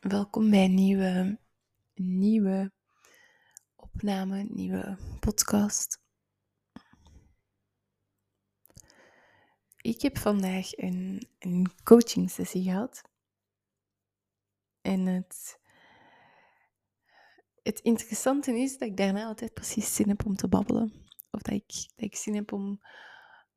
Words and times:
welkom 0.00 0.50
bij 0.50 0.64
een 0.64 0.74
nieuwe, 0.74 1.38
nieuwe 1.94 2.72
opname, 3.76 4.42
nieuwe 4.42 4.96
podcast. 5.18 6.00
Ik 9.76 10.02
heb 10.02 10.18
vandaag 10.18 10.76
een, 10.76 11.28
een 11.38 11.70
coaching 11.84 12.30
sessie 12.30 12.62
gehad. 12.62 13.02
En 14.80 15.06
het, 15.06 15.58
het 17.62 17.80
interessante 17.80 18.52
is 18.52 18.78
dat 18.78 18.88
ik 18.88 18.96
daarna 18.96 19.24
altijd 19.24 19.54
precies 19.54 19.94
zin 19.94 20.08
heb 20.08 20.26
om 20.26 20.36
te 20.36 20.48
babbelen. 20.48 20.92
Of 21.30 21.42
dat 21.42 21.54
ik, 21.54 21.72
dat 21.96 22.04
ik 22.04 22.16
zin 22.16 22.34
heb 22.34 22.52
om 22.52 22.80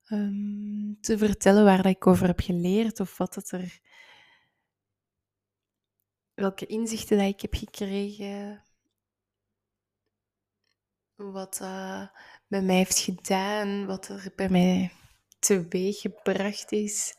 um, 0.10 0.98
te 1.02 1.18
vertellen 1.18 1.64
waar 1.64 1.84
dat 1.84 1.96
ik 1.96 2.08
over 2.08 2.28
heb 2.28 2.40
geleerd 2.40 3.00
of 3.00 3.18
wat 3.18 3.36
het 3.36 3.52
er 3.52 3.80
welke 6.34 6.66
inzichten 6.66 7.18
dat 7.18 7.28
ik 7.28 7.42
heb 7.42 7.54
gekregen, 7.54 8.64
wat 11.16 11.58
dat 11.58 12.12
bij 12.48 12.62
mij 12.62 12.76
heeft 12.76 13.00
gedaan, 13.00 13.86
wat 13.86 14.08
er 14.08 14.32
bij 14.36 14.50
mij 14.50 14.92
teweeg 15.40 16.00
gebracht 16.00 16.72
is, 16.72 17.16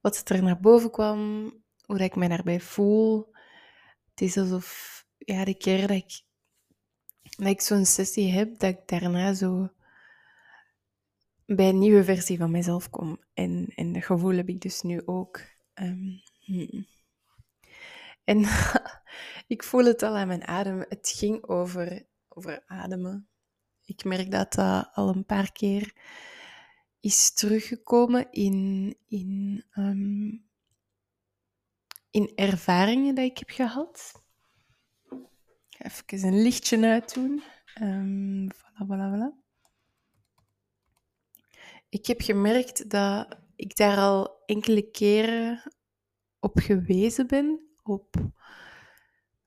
wat 0.00 0.28
er 0.30 0.42
naar 0.42 0.60
boven 0.60 0.90
kwam, 0.90 1.52
hoe 1.84 1.98
ik 1.98 2.16
me 2.16 2.28
daarbij 2.28 2.60
voel. 2.60 3.34
Het 4.10 4.20
is 4.20 4.36
alsof 4.36 5.04
ja, 5.18 5.44
de 5.44 5.54
keer 5.54 5.80
dat 5.80 5.96
ik, 5.96 6.22
dat 7.22 7.62
zo'n 7.62 7.84
sessie 7.84 8.32
heb, 8.32 8.58
dat 8.58 8.70
ik 8.70 8.80
daarna 8.86 9.34
zo 9.34 9.68
bij 11.46 11.68
een 11.68 11.78
nieuwe 11.78 12.04
versie 12.04 12.38
van 12.38 12.50
mezelf 12.50 12.90
kom. 12.90 13.18
En, 13.34 13.72
en 13.74 13.92
dat 13.92 14.04
gevoel 14.04 14.36
heb 14.36 14.48
ik 14.48 14.60
dus 14.60 14.82
nu 14.82 15.02
ook. 15.06 15.40
Um, 15.74 16.22
en 18.24 18.44
ik 19.54 19.62
voel 19.62 19.84
het 19.84 20.02
al 20.02 20.16
aan 20.16 20.26
mijn 20.26 20.46
adem. 20.46 20.84
Het 20.88 21.12
ging 21.16 21.44
over, 21.44 22.06
over 22.28 22.62
ademen. 22.66 23.28
Ik 23.84 24.04
merk 24.04 24.30
dat 24.30 24.52
dat 24.52 24.90
al 24.92 25.08
een 25.08 25.24
paar 25.26 25.52
keer 25.52 25.92
is 27.00 27.32
teruggekomen 27.32 28.30
in, 28.30 28.96
in, 29.08 29.64
um, 29.74 30.44
in 32.10 32.32
ervaringen 32.34 33.14
die 33.14 33.24
ik 33.24 33.38
heb 33.38 33.50
gehad. 33.50 34.22
Ik 35.68 35.76
ga 35.78 35.84
even 35.84 36.28
een 36.28 36.42
lichtje 36.42 36.86
uitdoen. 36.86 37.42
Um, 37.82 38.48
voilà. 38.52 39.42
Ik 41.88 42.06
heb 42.06 42.20
gemerkt 42.20 42.90
dat 42.90 43.38
ik 43.56 43.76
daar 43.76 43.96
al 43.96 44.42
enkele 44.46 44.90
keren 44.90 45.72
op 46.40 46.58
gewezen 46.58 47.26
ben 47.26 47.73
op 47.84 48.16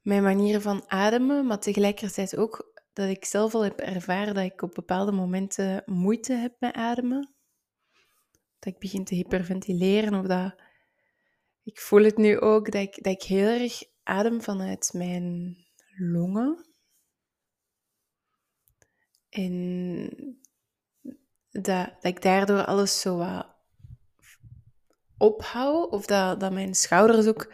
mijn 0.01 0.23
manier 0.23 0.61
van 0.61 0.83
ademen, 0.87 1.45
maar 1.47 1.59
tegelijkertijd 1.59 2.37
ook 2.37 2.73
dat 2.93 3.09
ik 3.09 3.25
zelf 3.25 3.55
al 3.55 3.63
heb 3.63 3.79
ervaren 3.79 4.33
dat 4.33 4.43
ik 4.43 4.61
op 4.61 4.73
bepaalde 4.73 5.11
momenten 5.11 5.83
moeite 5.85 6.33
heb 6.33 6.55
met 6.59 6.73
ademen. 6.73 7.33
Dat 8.59 8.73
ik 8.73 8.79
begin 8.79 9.05
te 9.05 9.15
hyperventileren 9.15 10.19
of 10.19 10.25
dat... 10.25 10.55
Ik 11.63 11.79
voel 11.79 12.03
het 12.03 12.17
nu 12.17 12.39
ook 12.39 12.71
dat 12.71 12.81
ik, 12.81 13.03
dat 13.03 13.13
ik 13.13 13.23
heel 13.23 13.47
erg 13.47 13.83
adem 14.03 14.41
vanuit 14.41 14.89
mijn 14.93 15.57
longen. 15.97 16.65
En 19.29 20.37
dat, 21.49 21.63
dat 21.85 22.03
ik 22.03 22.21
daardoor 22.21 22.65
alles 22.65 23.01
zo 23.01 23.17
wat 23.17 23.55
ophoud. 25.17 25.89
Of 25.89 26.05
dat, 26.05 26.39
dat 26.39 26.51
mijn 26.51 26.75
schouders 26.75 27.27
ook 27.27 27.53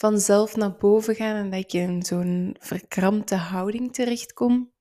vanzelf 0.00 0.56
naar 0.56 0.76
boven 0.76 1.14
gaan 1.14 1.36
en 1.36 1.50
dat 1.50 1.60
ik 1.60 1.72
in 1.72 2.02
zo'n 2.02 2.56
verkrampte 2.58 3.34
houding 3.34 3.92
terechtkom. 3.92 4.72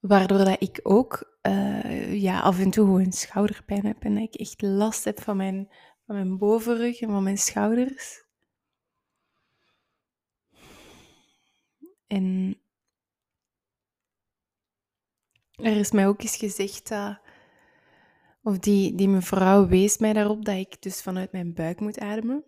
Waardoor 0.00 0.38
dat 0.38 0.62
ik 0.62 0.80
ook 0.82 1.38
uh, 1.42 2.22
ja, 2.22 2.40
af 2.40 2.58
en 2.58 2.70
toe 2.70 2.84
gewoon 2.84 3.12
schouderpijn 3.12 3.86
heb 3.86 4.04
en 4.04 4.14
dat 4.14 4.22
ik 4.22 4.34
echt 4.34 4.62
last 4.62 5.04
heb 5.04 5.20
van 5.20 5.36
mijn, 5.36 5.68
van 6.06 6.14
mijn 6.14 6.38
bovenrug 6.38 7.00
en 7.00 7.08
van 7.08 7.22
mijn 7.22 7.38
schouders. 7.38 8.24
En 12.06 12.56
er 15.50 15.76
is 15.76 15.90
mij 15.90 16.06
ook 16.06 16.22
eens 16.22 16.36
gezegd 16.36 16.88
dat, 16.88 17.18
of 18.42 18.58
die, 18.58 18.94
die 18.94 19.08
mevrouw 19.08 19.66
wees 19.66 19.98
mij 19.98 20.12
daarop 20.12 20.44
dat 20.44 20.56
ik 20.56 20.82
dus 20.82 21.02
vanuit 21.02 21.32
mijn 21.32 21.54
buik 21.54 21.80
moet 21.80 21.98
ademen 21.98 22.44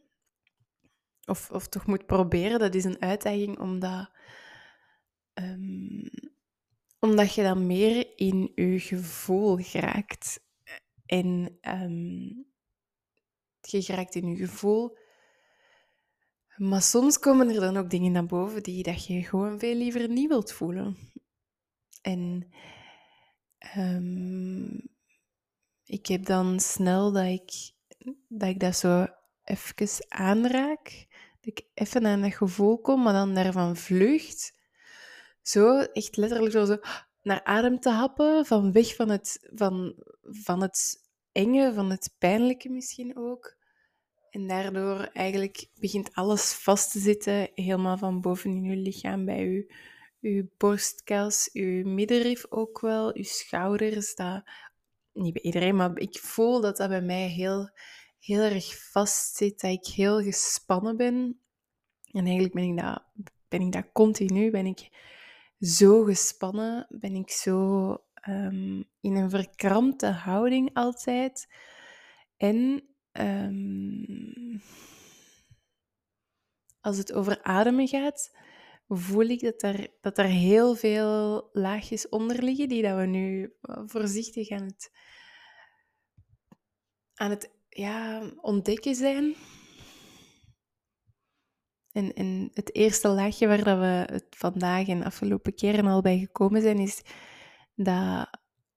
of, 1.27 1.51
of 1.51 1.69
toch 1.69 1.87
moet 1.87 2.07
proberen, 2.07 2.59
dat 2.59 2.75
is 2.75 2.85
een 2.85 3.01
uitdaging 3.01 3.59
omdat, 3.59 4.11
um, 5.35 6.11
omdat 6.99 7.35
je 7.35 7.43
dan 7.43 7.67
meer 7.67 8.13
in 8.17 8.53
je 8.55 8.81
gevoel 8.81 9.57
geraakt. 9.57 10.43
En 11.07 11.59
um, 11.63 12.47
je 13.61 13.83
geraakt 13.83 14.15
in 14.15 14.29
je 14.29 14.37
gevoel. 14.37 14.97
Maar 16.57 16.83
soms 16.83 17.19
komen 17.19 17.49
er 17.49 17.61
dan 17.61 17.77
ook 17.77 17.91
dingen 17.91 18.13
naar 18.13 18.27
boven 18.27 18.63
die 18.63 18.83
dat 18.83 19.07
je 19.07 19.23
gewoon 19.23 19.59
veel 19.59 19.75
liever 19.75 20.09
niet 20.09 20.29
wilt 20.29 20.53
voelen. 20.53 20.97
En 22.03 22.53
um, 23.77 24.81
ik 25.85 26.07
heb 26.07 26.25
dan 26.25 26.61
snel 26.61 27.13
dat 27.13 27.27
ik 27.27 27.73
dat, 28.29 28.49
ik 28.49 28.61
dat 28.61 28.77
zo 28.77 29.07
even 29.45 30.05
aanraak 30.09 31.07
dat 31.45 31.59
ik 31.59 31.67
even 31.75 32.07
aan 32.07 32.21
dat 32.21 32.35
gevoel 32.35 32.79
kom, 32.79 33.03
maar 33.03 33.13
dan 33.13 33.35
daarvan 33.35 33.77
vlucht. 33.77 34.53
Zo, 35.43 35.79
echt 35.79 36.17
letterlijk 36.17 36.53
zo, 36.53 36.79
naar 37.23 37.45
adem 37.45 37.81
te 37.81 37.91
happen, 37.91 38.47
van 38.47 38.73
weg 38.73 38.95
van 38.95 39.09
het, 39.09 39.49
van, 39.55 39.95
van 40.23 40.63
het 40.63 41.09
enge, 41.33 41.73
van 41.75 41.91
het 41.91 42.15
pijnlijke 42.19 42.69
misschien 42.69 43.17
ook. 43.17 43.57
En 44.31 44.47
daardoor 44.47 45.01
eigenlijk 45.13 45.67
begint 45.75 46.15
alles 46.15 46.53
vast 46.53 46.93
te 46.93 46.99
zitten, 46.99 47.51
helemaal 47.55 47.99
van 47.99 48.21
boven 48.21 48.51
in 48.51 48.63
je 48.63 48.77
lichaam, 48.77 49.25
bij 49.25 49.49
je, 49.49 49.75
je 50.19 50.49
borstkels, 50.57 51.49
je 51.53 51.83
middenrif 51.85 52.47
ook 52.49 52.81
wel, 52.81 53.17
je 53.19 53.25
schouders. 53.25 54.15
Dat, 54.15 54.43
niet 55.13 55.33
bij 55.33 55.43
iedereen, 55.43 55.77
maar 55.77 55.99
ik 55.99 56.19
voel 56.19 56.61
dat 56.61 56.77
dat 56.77 56.89
bij 56.89 57.03
mij 57.03 57.29
heel 57.29 57.71
heel 58.25 58.41
erg 58.41 58.91
vast 58.91 59.37
zit, 59.37 59.61
dat 59.61 59.71
ik 59.71 59.87
heel 59.87 60.23
gespannen 60.23 60.97
ben. 60.97 61.41
En 62.13 62.25
eigenlijk 62.25 62.55
ben 62.55 62.65
ik 62.65 62.77
dat, 62.77 63.03
ben 63.49 63.61
ik 63.61 63.73
dat 63.73 63.93
continu, 63.93 64.51
ben 64.51 64.67
ik 64.67 64.89
zo 65.61 66.03
gespannen, 66.03 66.87
ben 66.89 67.15
ik 67.15 67.31
zo 67.31 67.89
um, 68.29 68.85
in 69.01 69.17
een 69.17 69.31
verkrampte 69.31 70.07
houding 70.07 70.71
altijd. 70.73 71.49
En 72.37 72.83
um, 73.13 74.63
als 76.81 76.97
het 76.97 77.13
over 77.13 77.43
ademen 77.43 77.89
gaat, 77.89 78.37
voel 78.89 79.25
ik 79.25 79.41
dat 79.41 79.63
er, 79.63 79.89
dat 80.01 80.19
er 80.19 80.25
heel 80.25 80.75
veel 80.75 81.49
laagjes 81.53 82.09
onder 82.09 82.43
liggen, 82.43 82.69
die 82.69 82.83
dat 82.83 82.97
we 82.97 83.07
nu 83.07 83.55
voorzichtig 83.87 84.51
aan 84.51 84.65
het, 84.65 84.91
aan 87.15 87.31
het 87.31 87.51
ja, 87.75 88.23
ontdekken 88.41 88.95
zijn. 88.95 89.35
En, 91.93 92.15
en 92.15 92.51
het 92.55 92.75
eerste 92.75 93.09
laagje 93.09 93.47
waar 93.47 93.65
dat 93.65 93.79
we 93.79 94.23
vandaag 94.31 94.89
en 94.89 95.03
afgelopen 95.03 95.55
keren 95.55 95.87
al 95.87 96.03
bij 96.03 96.19
gekomen 96.19 96.63
zijn, 96.63 96.79
is 96.79 97.03
dat 97.75 98.29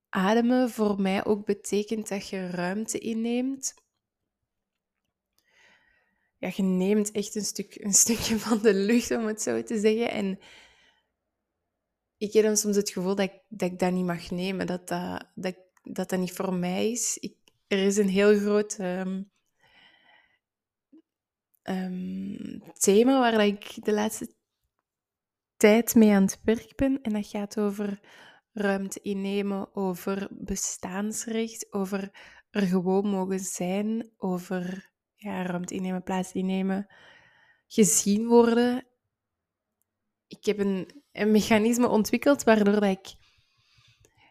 ademen 0.09 0.69
voor 0.69 1.01
mij 1.01 1.25
ook 1.25 1.45
betekent 1.45 2.07
dat 2.07 2.29
je 2.29 2.49
ruimte 2.49 2.99
inneemt. 2.99 3.73
Ja, 6.37 6.51
je 6.55 6.63
neemt 6.63 7.11
echt 7.11 7.35
een, 7.35 7.45
stuk, 7.45 7.75
een 7.75 7.93
stukje 7.93 8.39
van 8.47 8.61
de 8.61 8.73
lucht, 8.73 9.11
om 9.11 9.25
het 9.25 9.41
zo 9.41 9.63
te 9.63 9.79
zeggen. 9.79 10.11
En 10.11 10.39
ik 12.17 12.33
heb 12.33 12.43
dan 12.43 12.57
soms 12.57 12.75
het 12.75 12.89
gevoel 12.89 13.15
dat 13.15 13.29
ik 13.29 13.41
dat, 13.49 13.71
ik 13.71 13.79
dat 13.79 13.91
niet 13.91 14.05
mag 14.05 14.31
nemen, 14.31 14.67
dat 14.67 14.87
dat, 14.87 15.27
dat, 15.35 15.55
dat, 15.83 16.09
dat 16.09 16.19
niet 16.19 16.31
voor 16.31 16.53
mij 16.53 16.91
is. 16.91 17.17
Ik, 17.17 17.36
er 17.67 17.77
is 17.77 17.97
een 17.97 18.09
heel 18.09 18.39
groot 18.39 18.79
um, 18.79 19.31
um, 21.63 22.63
thema 22.73 23.19
waar 23.19 23.45
ik 23.45 23.85
de 23.85 23.93
laatste 23.93 24.35
tijd 25.57 25.95
mee 25.95 26.11
aan 26.11 26.21
het 26.21 26.39
werk 26.43 26.75
ben. 26.75 27.01
En 27.01 27.13
dat 27.13 27.27
gaat 27.27 27.59
over 27.59 27.99
ruimte 28.51 29.01
innemen, 29.01 29.75
over 29.75 30.27
bestaansrecht, 30.31 31.73
over 31.73 32.11
er 32.49 32.61
gewoon 32.61 33.07
mogen 33.09 33.39
zijn, 33.39 34.11
over 34.17 34.91
ja, 35.15 35.41
ruimte 35.41 35.73
innemen, 35.73 36.03
plaats 36.03 36.31
innemen, 36.31 36.87
gezien 37.67 38.27
worden. 38.27 38.87
Ik 40.27 40.45
heb 40.45 40.59
een, 40.59 41.03
een 41.11 41.31
mechanisme 41.31 41.87
ontwikkeld 41.87 42.43
waardoor 42.43 42.73
dat 42.73 42.83
ik 42.83 43.15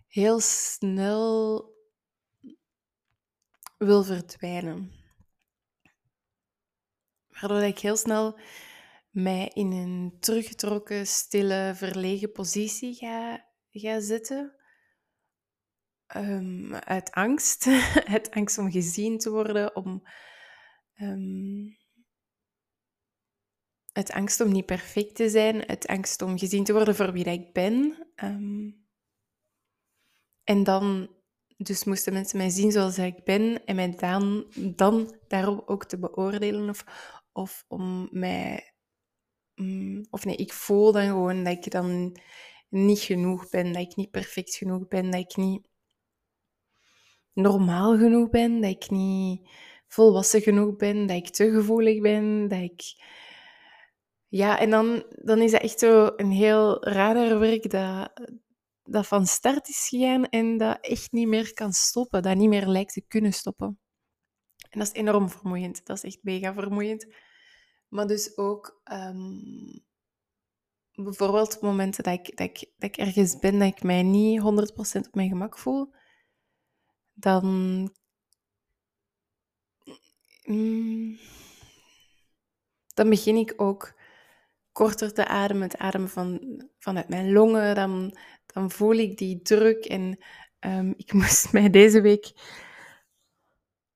heel 0.06 0.41
snel 0.41 1.75
wil 3.76 4.02
verdwijnen. 4.02 4.93
waardoor 7.28 7.62
ik 7.62 7.78
heel 7.78 7.96
snel 7.96 8.38
mij 9.11 9.50
in 9.55 9.73
een 9.73 10.17
teruggetrokken, 10.20 11.06
stille, 11.06 11.73
verlegen 11.75 12.32
positie 12.32 12.94
ga, 12.94 13.46
ga 13.70 14.00
zitten. 14.00 14.56
Um, 16.17 16.75
uit 16.75 17.11
angst. 17.11 17.67
uit 18.14 18.31
angst 18.31 18.58
om 18.58 18.70
gezien 18.70 19.19
te 19.19 19.31
worden, 19.31 19.76
om... 19.76 20.02
Um, 21.00 21.76
uit 23.93 24.11
angst 24.12 24.40
om 24.40 24.52
niet 24.52 24.67
perfect 24.67 25.14
te 25.14 25.29
zijn, 25.29 25.69
uit 25.69 25.87
angst 25.87 26.22
om 26.22 26.38
gezien 26.38 26.64
te 26.64 26.72
worden 26.72 26.94
voor 26.94 27.12
wie 27.12 27.25
ik 27.25 27.52
ben. 27.52 28.06
Um, 28.17 28.87
en 30.44 30.64
dan, 30.64 31.16
dus 31.56 31.85
moesten 31.85 32.12
mensen 32.12 32.38
mij 32.38 32.49
zien 32.49 32.73
zoals 32.73 32.99
ik 32.99 33.25
ben 33.25 33.64
en 33.64 33.76
mij 33.76 33.94
dan, 33.97 34.47
dan 34.55 35.14
daarop 35.29 35.69
ook 35.69 35.85
te 35.85 35.99
beoordelen 35.99 36.69
of, 36.69 36.85
of 37.32 37.64
om 37.69 38.08
mij... 38.11 38.70
Mm, 39.55 40.06
of 40.11 40.25
nee, 40.25 40.37
ik 40.37 40.53
voel 40.53 40.93
dan 40.93 41.06
gewoon 41.06 41.44
dat 41.44 41.53
ik 41.53 41.70
dan 41.70 42.17
niet 42.69 42.99
genoeg 42.99 43.49
ben, 43.49 43.73
dat 43.73 43.82
ik 43.82 43.97
niet 43.97 44.11
perfect 44.11 44.55
genoeg 44.55 44.88
ben, 44.88 45.11
dat 45.11 45.20
ik 45.20 45.37
niet 45.37 45.69
normaal 47.32 47.97
genoeg 47.97 48.31
ben, 48.31 48.61
dat 48.61 48.70
ik 48.70 48.91
niet 48.91 49.49
volwassen 49.87 50.41
genoeg 50.41 50.76
ben, 50.76 51.06
dat 51.06 51.17
ik 51.17 51.29
te 51.29 51.50
gevoelig 51.50 52.00
ben, 52.00 52.49
dat 52.49 52.61
ik... 52.61 52.82
Ja, 54.29 54.58
en 54.58 54.70
dan, 54.70 55.05
dan 55.08 55.38
is 55.38 55.50
dat 55.50 55.61
echt 55.62 55.79
zo 55.79 56.12
een 56.17 56.31
heel 56.31 56.85
radarwerk 56.85 57.70
dat, 57.70 58.12
dat 58.87 59.06
van 59.06 59.27
start 59.27 59.69
is 59.69 59.88
gegaan 59.88 60.25
en 60.25 60.56
dat 60.56 60.79
echt 60.81 61.12
niet 61.12 61.29
meer 61.29 61.53
kan 61.53 61.73
stoppen, 61.73 62.23
dat 62.23 62.37
niet 62.37 62.49
meer 62.49 62.67
lijkt 62.67 62.93
te 62.93 63.05
kunnen 63.09 63.33
stoppen. 63.33 63.81
En 64.71 64.79
dat 64.79 64.88
is 64.88 64.93
enorm 64.93 65.31
vermoeiend, 65.31 65.87
dat 65.87 65.97
is 65.97 66.03
echt 66.03 66.23
mega 66.23 66.53
vermoeiend. 66.55 67.06
Maar 67.88 68.06
dus 68.06 68.37
ook 68.37 68.81
um, 68.93 69.85
bijvoorbeeld 70.93 71.61
momenten 71.61 72.05
dat 72.05 72.12
ik, 72.12 72.37
dat, 72.37 72.47
ik, 72.49 72.71
dat 72.77 72.91
ik 72.91 72.97
ergens 72.97 73.38
ben 73.38 73.59
dat 73.59 73.69
ik 73.69 73.83
mij 73.83 74.03
niet 74.03 74.41
100% 74.41 74.44
op 75.06 75.15
mijn 75.15 75.29
gemak 75.29 75.59
voel, 75.59 75.94
dan. 77.12 77.44
Mm, 80.44 81.19
dan 82.94 83.09
begin 83.09 83.37
ik 83.37 83.53
ook 83.56 83.94
korter 84.76 85.12
te 85.12 85.26
ademen, 85.26 85.62
het 85.62 85.78
ademen 85.78 86.08
van, 86.08 86.40
vanuit 86.78 87.08
mijn 87.08 87.32
longen. 87.32 87.75
Dan, 87.75 88.17
dan 88.46 88.70
voel 88.70 88.94
ik 88.94 89.19
die 89.19 89.43
druk. 89.43 89.84
En 89.84 90.19
um, 90.61 90.94
ik 90.96 91.12
moest 91.20 91.52
mij 91.52 91.70
deze 91.70 92.00
week 92.00 92.32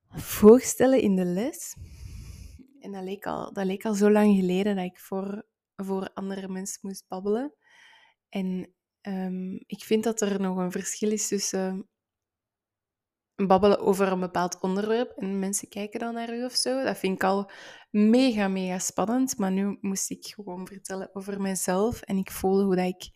voorstellen 0.09 1.01
in 1.01 1.17
de 1.17 1.25
les. 1.25 1.77
En 2.81 2.93
dat 2.93 3.03
leek 3.03 3.27
al, 3.27 3.53
dat 3.53 3.65
leek 3.65 3.85
al 3.85 3.95
zo 3.95 4.11
lang 4.11 4.37
geleden 4.37 4.77
dat 4.77 4.85
ik 4.85 4.99
voor, 4.99 5.47
voor 5.77 6.11
andere 6.15 6.49
mensen 6.49 6.79
moest 6.83 7.05
babbelen. 7.09 7.55
En 8.29 8.75
um, 9.03 9.63
ik 9.67 9.85
vind 9.85 10.05
dat 10.05 10.21
er 10.21 10.41
nog 10.41 10.57
een 10.57 10.73
verschil 10.73 11.11
is 11.11 11.29
tussen 11.29 11.89
babbelen 13.47 13.81
over 13.81 14.13
een 14.13 14.21
bepaald 14.21 14.61
onderwerp 14.61 15.11
en 15.17 15.39
mensen 15.39 15.69
kijken 15.69 16.01
dan 16.01 16.15
naar 16.15 16.35
u 16.35 16.45
of 16.45 16.53
zo. 16.53 16.83
Dat 16.83 16.99
vind 16.99 17.15
ik 17.15 17.25
al 17.25 17.51
mega, 17.91 18.49
mega 18.49 18.79
spannend. 18.79 19.39
Maar 19.39 19.53
nu 19.53 19.79
moest 19.81 20.11
ik 20.11 20.27
gewoon 20.27 20.67
vertellen 20.67 21.11
over 21.13 21.41
mezelf 21.41 22.01
en 22.01 22.17
ik 22.17 22.31
voelde 22.31 22.65
hoe 22.65 22.77
dat 22.77 22.87
ik 22.87 23.11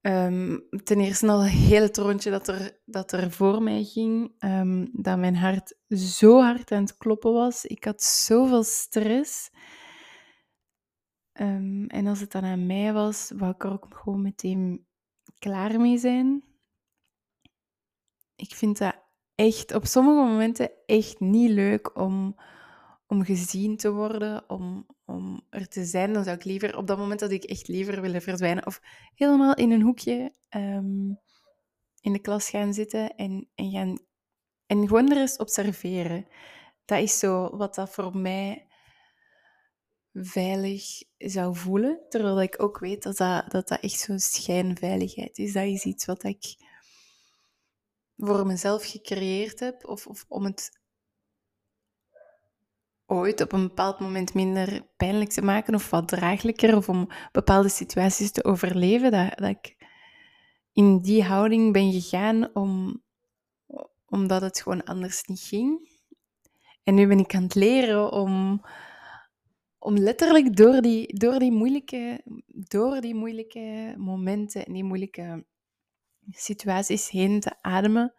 um, 0.00 0.68
ten 0.84 1.00
eerste 1.00 1.28
al 1.28 1.44
heel 1.44 1.82
het 1.82 1.96
rondje 1.96 2.30
dat 2.30 2.48
er, 2.48 2.80
dat 2.84 3.12
er 3.12 3.30
voor 3.30 3.62
mij 3.62 3.84
ging, 3.84 4.34
um, 4.44 4.90
dat 4.92 5.18
mijn 5.18 5.36
hart 5.36 5.76
zo 5.88 6.40
hard 6.40 6.72
aan 6.72 6.82
het 6.82 6.96
kloppen 6.96 7.32
was. 7.32 7.64
Ik 7.64 7.84
had 7.84 8.02
zoveel 8.02 8.62
stress. 8.62 9.50
Um, 11.40 11.86
en 11.86 12.06
als 12.06 12.20
het 12.20 12.32
dan 12.32 12.44
aan 12.44 12.66
mij 12.66 12.92
was, 12.92 13.32
wou 13.36 13.52
ik 13.52 13.64
er 13.64 13.72
ook 13.72 13.86
gewoon 13.90 14.22
meteen 14.22 14.86
klaar 15.38 15.80
mee 15.80 15.98
zijn 15.98 16.51
ik 18.42 18.54
vind 18.54 18.78
dat 18.78 18.94
echt 19.34 19.74
op 19.74 19.86
sommige 19.86 20.30
momenten 20.30 20.70
echt 20.86 21.20
niet 21.20 21.50
leuk 21.50 21.98
om, 21.98 22.36
om 23.06 23.24
gezien 23.24 23.76
te 23.76 23.92
worden, 23.92 24.50
om, 24.50 24.86
om 25.04 25.46
er 25.50 25.68
te 25.68 25.84
zijn. 25.84 26.12
Dan 26.12 26.24
zou 26.24 26.36
ik 26.36 26.44
liever, 26.44 26.76
op 26.76 26.86
dat 26.86 26.98
moment 26.98 27.20
dat 27.20 27.30
ik 27.30 27.44
echt 27.44 27.68
liever 27.68 28.00
willen 28.00 28.22
verdwijnen 28.22 28.66
of 28.66 28.80
helemaal 29.14 29.54
in 29.54 29.70
een 29.70 29.82
hoekje 29.82 30.34
um, 30.50 31.20
in 32.00 32.12
de 32.12 32.18
klas 32.18 32.50
gaan 32.50 32.74
zitten 32.74 33.16
en, 33.16 33.48
en, 33.54 33.70
gaan, 33.70 33.98
en 34.66 34.88
gewoon 34.88 35.10
er 35.10 35.20
eens 35.20 35.36
observeren. 35.36 36.26
Dat 36.84 36.98
is 36.98 37.18
zo 37.18 37.56
wat 37.56 37.74
dat 37.74 37.90
voor 37.90 38.16
mij 38.16 38.66
veilig 40.12 40.84
zou 41.16 41.56
voelen. 41.56 42.00
Terwijl 42.08 42.42
ik 42.42 42.62
ook 42.62 42.78
weet 42.78 43.02
dat 43.02 43.16
dat, 43.16 43.50
dat, 43.50 43.68
dat 43.68 43.80
echt 43.80 43.98
zo'n 43.98 44.18
schijnveiligheid 44.18 45.38
is. 45.38 45.52
Dat 45.52 45.64
is 45.64 45.84
iets 45.84 46.04
wat 46.04 46.24
ik 46.24 46.70
voor 48.26 48.46
mezelf 48.46 48.84
gecreëerd 48.84 49.60
heb, 49.60 49.88
of, 49.88 50.06
of 50.06 50.24
om 50.28 50.44
het 50.44 50.80
ooit 53.06 53.40
op 53.40 53.52
een 53.52 53.62
bepaald 53.62 54.00
moment 54.00 54.34
minder 54.34 54.86
pijnlijk 54.96 55.30
te 55.30 55.42
maken 55.42 55.74
of 55.74 55.90
wat 55.90 56.08
draaglijker, 56.08 56.76
of 56.76 56.88
om 56.88 57.08
bepaalde 57.32 57.68
situaties 57.68 58.32
te 58.32 58.44
overleven, 58.44 59.10
dat, 59.10 59.38
dat 59.38 59.48
ik 59.48 59.76
in 60.72 60.98
die 60.98 61.22
houding 61.22 61.72
ben 61.72 61.92
gegaan 61.92 62.54
om, 62.54 63.02
omdat 64.06 64.42
het 64.42 64.60
gewoon 64.62 64.84
anders 64.84 65.24
niet 65.24 65.40
ging. 65.40 65.90
En 66.82 66.94
nu 66.94 67.06
ben 67.06 67.18
ik 67.18 67.34
aan 67.34 67.42
het 67.42 67.54
leren 67.54 68.12
om, 68.12 68.64
om 69.78 69.96
letterlijk 69.98 70.56
door 70.56 70.80
die, 70.80 71.18
door, 71.18 71.38
die 71.38 71.52
moeilijke, 71.52 72.20
door 72.46 73.00
die 73.00 73.14
moeilijke 73.14 73.94
momenten 73.98 74.66
en 74.66 74.72
die 74.72 74.84
moeilijke 74.84 75.44
situaties 76.30 77.10
heen 77.10 77.40
te 77.40 77.62
ademen 77.62 78.14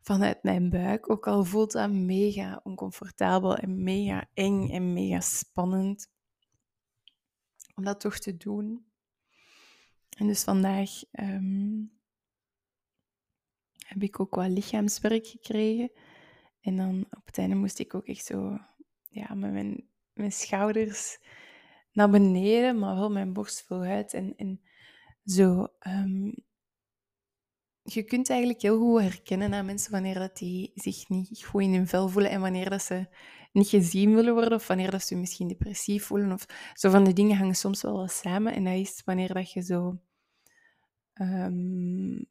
vanuit 0.00 0.42
mijn 0.42 0.70
buik. 0.70 1.10
Ook 1.10 1.26
al 1.26 1.44
voelt 1.44 1.72
dat 1.72 1.90
mega 1.90 2.60
oncomfortabel 2.62 3.56
en 3.56 3.82
mega 3.82 4.28
eng 4.34 4.70
en 4.70 4.92
mega 4.92 5.20
spannend 5.20 6.10
om 7.74 7.84
dat 7.84 8.00
toch 8.00 8.18
te 8.18 8.36
doen. 8.36 8.86
En 10.16 10.26
dus 10.26 10.42
vandaag 10.42 10.90
ehm, 11.10 11.84
heb 13.86 14.02
ik 14.02 14.20
ook 14.20 14.34
wat 14.34 14.48
lichaamswerk 14.48 15.26
gekregen. 15.26 15.90
En 16.60 16.76
dan 16.76 17.06
op 17.10 17.26
het 17.26 17.38
einde 17.38 17.54
moest 17.54 17.78
ik 17.78 17.94
ook 17.94 18.06
echt 18.06 18.24
zo 18.24 18.58
ja, 19.08 19.34
met 19.34 19.52
mijn, 19.52 19.88
mijn 20.12 20.32
schouders 20.32 21.18
naar 21.92 22.10
beneden, 22.10 22.78
maar 22.78 22.94
wel 22.94 23.10
mijn 23.10 23.32
borst 23.32 23.62
vooruit. 23.62 24.14
En, 24.14 24.36
en 24.36 24.60
zo 25.24 25.66
um, 25.86 26.34
je 27.86 28.02
kunt 28.02 28.30
eigenlijk 28.30 28.62
heel 28.62 28.78
goed 28.78 29.00
herkennen 29.00 29.54
aan 29.54 29.66
mensen 29.66 29.92
wanneer 29.92 30.18
dat 30.18 30.36
die 30.36 30.72
zich 30.74 31.08
niet 31.08 31.44
goed 31.44 31.62
in 31.62 31.74
hun 31.74 31.86
vel 31.86 32.08
voelen 32.08 32.30
en 32.30 32.40
wanneer 32.40 32.70
dat 32.70 32.82
ze 32.82 33.06
niet 33.52 33.68
gezien 33.68 34.14
willen 34.14 34.32
worden 34.32 34.52
of 34.52 34.66
wanneer 34.66 34.90
dat 34.90 35.02
ze 35.02 35.16
misschien 35.16 35.48
depressief 35.48 36.04
voelen. 36.04 36.32
Of 36.32 36.46
zo 36.74 36.90
van 36.90 37.04
die 37.04 37.14
dingen 37.14 37.36
hangen 37.36 37.54
soms 37.54 37.82
wel 37.82 37.96
wel 37.96 38.08
samen. 38.08 38.54
En 38.54 38.64
dat 38.64 38.74
is 38.74 39.02
wanneer 39.04 39.34
dat 39.34 39.52
je 39.52 39.62
zo 39.62 39.98
um, 41.14 42.26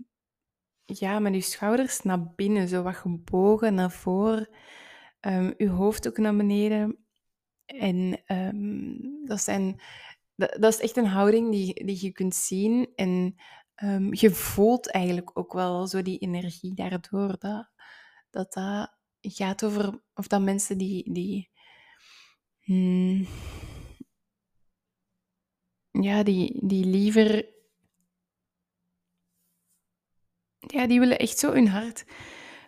ja, 0.85 1.19
met 1.19 1.33
je 1.33 1.41
schouders 1.41 2.01
naar 2.01 2.33
binnen, 2.35 2.67
zo 2.67 2.83
wat 2.83 2.95
gebogen 2.95 3.74
naar 3.74 3.91
voren, 3.91 4.50
um, 5.21 5.53
je 5.57 5.69
hoofd 5.69 6.07
ook 6.07 6.17
naar 6.17 6.35
beneden. 6.35 6.97
En 7.65 8.21
um, 8.27 9.25
dat, 9.25 9.41
zijn, 9.41 9.81
dat, 10.35 10.74
is 10.74 10.79
echt 10.79 10.97
een 10.97 11.05
houding 11.05 11.51
die, 11.51 11.85
die 11.85 11.97
je 12.01 12.12
kunt 12.12 12.35
zien. 12.35 12.89
En 12.95 13.35
um, 13.84 14.13
je 14.13 14.32
voelt 14.32 14.91
eigenlijk 14.91 15.32
ook 15.34 15.53
wel 15.53 15.88
zo 15.88 16.01
die 16.01 16.20
energie 16.20 16.74
daardoor. 16.74 17.36
Dat 17.39 17.74
dat, 18.36 18.53
dat 18.53 18.89
gaat 19.22 19.63
over, 19.63 20.01
of 20.13 20.27
dat 20.27 20.41
mensen 20.41 20.77
die, 20.77 21.13
die 21.13 21.51
hmm, 22.60 23.27
ja, 25.91 26.24
die, 26.24 26.67
die 26.67 26.86
liever, 26.86 27.53
ja, 30.58 30.88
die 30.88 31.00
willen 31.00 31.20
echt 31.20 31.38
zo 31.38 31.51
hun 31.51 31.67
hart 31.67 32.05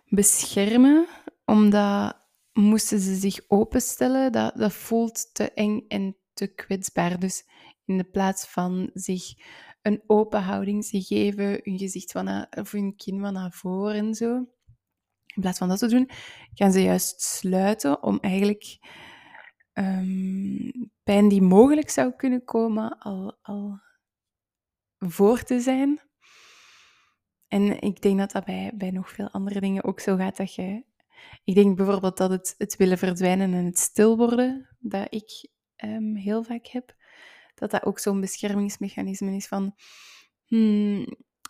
beschermen, 0.06 1.08
omdat 1.46 2.26
moesten 2.54 3.00
ze 3.00 3.16
zich 3.16 3.40
openstellen, 3.48 4.32
dat, 4.32 4.56
dat 4.56 4.74
voelt 4.74 5.34
te 5.34 5.52
eng 5.52 5.86
en 5.88 6.18
te 6.34 6.48
kwetsbaar. 6.48 7.20
Dus 7.20 7.48
in 7.86 7.98
de 7.98 8.04
plaats 8.04 8.48
van 8.48 8.90
zich 8.94 9.34
een 9.88 10.04
open 10.08 10.42
houding 10.42 10.86
te 10.86 11.02
geven, 11.02 11.60
hun 11.64 11.78
gezicht 11.78 12.12
van 12.12 12.48
of 12.50 12.72
hun 12.72 12.96
kin 12.96 13.20
van 13.20 13.34
naar 13.34 13.52
voren 13.52 13.96
en 13.96 14.16
zo. 14.16 14.36
In 15.36 15.42
plaats 15.42 15.58
van 15.58 15.68
dat 15.68 15.80
te 15.80 15.88
doen, 15.88 16.10
gaan 16.54 16.72
ze 16.72 16.82
juist 16.82 17.22
sluiten 17.22 18.04
om 18.04 18.20
eigenlijk 18.20 18.78
um, 19.74 20.72
pijn 21.04 21.28
die 21.28 21.42
mogelijk 21.42 21.90
zou 21.90 22.12
kunnen 22.12 22.44
komen 22.44 22.98
al, 22.98 23.38
al 23.42 23.80
voor 24.98 25.44
te 25.44 25.60
zijn. 25.60 26.02
En 27.48 27.82
ik 27.82 28.02
denk 28.02 28.18
dat 28.18 28.32
dat 28.32 28.46
bij, 28.46 28.72
bij 28.76 28.92
nog 28.92 29.10
veel 29.10 29.30
andere 29.30 29.60
dingen 29.60 29.84
ook 29.84 30.00
zo 30.00 30.16
gaat, 30.16 30.38
dat 30.38 30.54
je 30.54 30.84
Ik 31.44 31.56
denk 31.56 31.78
bijvoorbeeld 31.78 32.18
dat 32.18 32.30
het, 32.30 32.56
het 32.58 32.76
willen 32.76 32.98
verdwijnen 32.98 33.54
en 33.54 33.66
het 33.66 33.80
stil 33.80 34.18
worden, 34.18 34.76
dat 34.80 35.08
ik 35.10 35.50
ehm, 35.76 36.16
heel 36.16 36.44
vaak 36.44 36.68
heb, 36.68 36.96
dat 37.60 37.72
dat 37.72 37.86
ook 37.86 38.00
zo'n 38.00 38.22
beschermingsmechanisme 38.22 39.36
is 39.36 39.48
van, 39.48 39.76
hmm, 40.46 41.06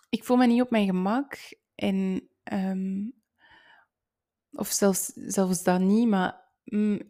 ik 0.09 0.23
voel 0.23 0.37
me 0.37 0.45
niet 0.45 0.61
op 0.61 0.69
mijn 0.69 0.85
gemak 0.85 1.37
en, 1.75 2.29
ehm, 2.43 3.09
of 4.51 4.67
zelfs, 4.67 5.05
zelfs 5.13 5.63
dat 5.63 5.79
niet, 5.79 6.07
maar 6.07 6.51
mm, 6.63 7.01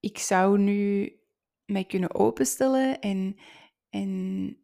ik 0.00 0.18
zou 0.18 0.58
nu 0.58 1.12
mij 1.64 1.84
kunnen 1.84 2.14
openstellen 2.14 3.00
en, 3.00 3.36
en 3.88 4.56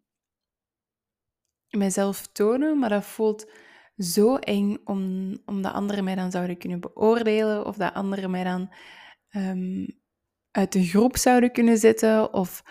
mijzelf 1.68 2.26
tonen, 2.26 2.78
maar 2.78 2.88
dat 2.88 3.04
voelt 3.04 3.50
zo 3.96 4.36
eng 4.36 4.76
om, 4.84 5.32
omdat 5.44 5.72
anderen 5.72 6.04
mij 6.04 6.14
dan 6.14 6.30
zouden 6.30 6.58
kunnen 6.58 6.80
beoordelen 6.80 7.66
of 7.66 7.76
dat 7.76 7.94
anderen 7.94 8.30
mij 8.30 8.44
dan 8.44 8.72
ehm, 9.28 9.86
uit 10.50 10.72
de 10.72 10.84
groep 10.84 11.16
zouden 11.16 11.52
kunnen 11.52 11.78
zetten 11.78 12.32
of 12.32 12.62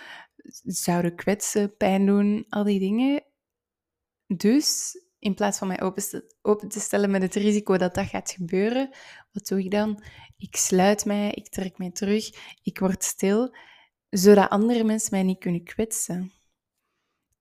zouden 0.64 1.16
kwetsen, 1.16 1.78
pijn 1.78 2.06
doen, 2.06 2.46
al 2.50 2.64
die 2.64 2.80
dingen. 2.80 3.24
Dus 4.28 4.96
in 5.20 5.34
plaats 5.34 5.58
van 5.58 5.68
mij 5.68 5.82
open 6.42 6.70
te 6.70 6.80
stellen 6.80 7.12
met 7.12 7.22
het 7.22 7.36
risico 7.36 7.78
dat 7.78 7.96
dat 7.96 8.08
gaat 8.08 8.32
gebeuren, 8.32 8.90
wat 9.32 9.48
doe 9.48 9.60
ik 9.60 9.72
dan? 9.72 10.04
Ik 10.38 10.56
sluit 10.56 11.06
mij, 11.06 11.32
ik 11.32 11.50
trek 11.50 11.78
mij 11.78 11.92
terug, 11.92 12.56
ik 12.62 12.80
word 12.80 13.04
stil, 13.04 13.56
zodat 14.10 14.50
andere 14.50 14.84
mensen 14.84 15.10
mij 15.12 15.24
niet 15.24 15.40
kunnen 15.40 15.64
kwetsen. 15.64 16.32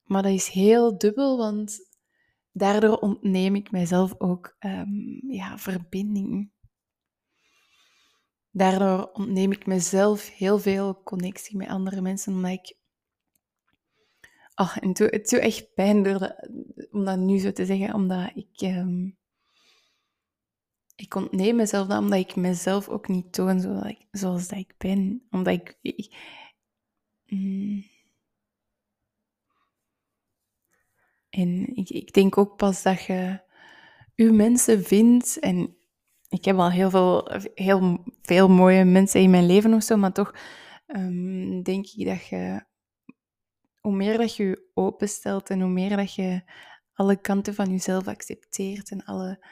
Maar 0.02 0.22
dat 0.22 0.32
is 0.32 0.48
heel 0.48 0.98
dubbel, 0.98 1.36
want 1.36 1.78
daardoor 2.52 2.96
ontneem 2.96 3.54
ik 3.54 3.70
mijzelf 3.70 4.14
ook 4.18 4.56
um, 4.60 5.22
ja, 5.26 5.58
verbinding. 5.58 6.50
Daardoor 8.50 9.10
ontneem 9.12 9.52
ik 9.52 9.66
mezelf 9.66 10.30
heel 10.30 10.58
veel 10.58 11.02
connectie 11.02 11.56
met 11.56 11.68
andere 11.68 12.00
mensen, 12.00 12.32
omdat 12.32 12.50
ik... 12.50 12.76
Oh, 14.56 14.76
en 14.80 14.88
het, 14.88 14.98
het 14.98 15.32
echt 15.32 15.74
pijn 15.74 16.02
door 16.02 16.36
om 16.90 17.04
dat 17.04 17.18
nu 17.18 17.38
zo 17.38 17.52
te 17.52 17.66
zeggen, 17.66 17.94
omdat 17.94 18.30
ik... 18.34 18.60
Um, 18.60 19.18
ik 20.96 21.14
ontneem 21.14 21.56
mezelf 21.56 21.86
dat 21.86 21.98
omdat 21.98 22.18
ik 22.18 22.36
mezelf 22.36 22.88
ook 22.88 23.08
niet 23.08 23.32
toon 23.32 23.60
zoals, 23.60 23.84
ik, 23.84 24.06
zoals 24.10 24.48
dat 24.48 24.58
ik 24.58 24.74
ben. 24.78 25.26
Omdat 25.30 25.54
ik... 25.54 25.78
mm, 27.26 27.84
En 31.36 31.74
ik, 31.74 32.12
denk 32.12 32.38
ook 32.38 32.56
pas 32.56 32.82
dat 32.82 33.04
je 33.04 33.40
je 34.14 34.30
mensen 34.32 34.84
vindt. 34.84 35.38
En 35.38 35.76
ik 36.28 36.44
heb 36.44 36.56
al 36.56 36.70
heel 36.70 36.90
veel, 36.90 37.30
heel 37.54 38.04
veel 38.22 38.48
mooie 38.48 38.84
mensen 38.84 39.20
in 39.20 39.30
mijn 39.30 39.46
leven 39.46 39.74
of 39.74 39.82
zo, 39.82 39.96
maar 39.96 40.12
toch 40.12 40.34
um, 40.86 41.62
denk 41.62 41.86
ik 41.86 42.06
dat 42.06 42.26
je, 42.26 42.64
hoe 43.86 43.94
meer 43.94 44.18
dat 44.18 44.36
je 44.36 44.44
je 44.44 44.70
openstelt 44.74 45.50
en 45.50 45.60
hoe 45.60 45.70
meer 45.70 45.96
dat 45.96 46.14
je 46.14 46.42
alle 46.92 47.20
kanten 47.20 47.54
van 47.54 47.70
jezelf 47.70 48.08
accepteert 48.08 48.90
en 48.90 49.04
alle. 49.04 49.46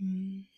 Um, 0.00 0.48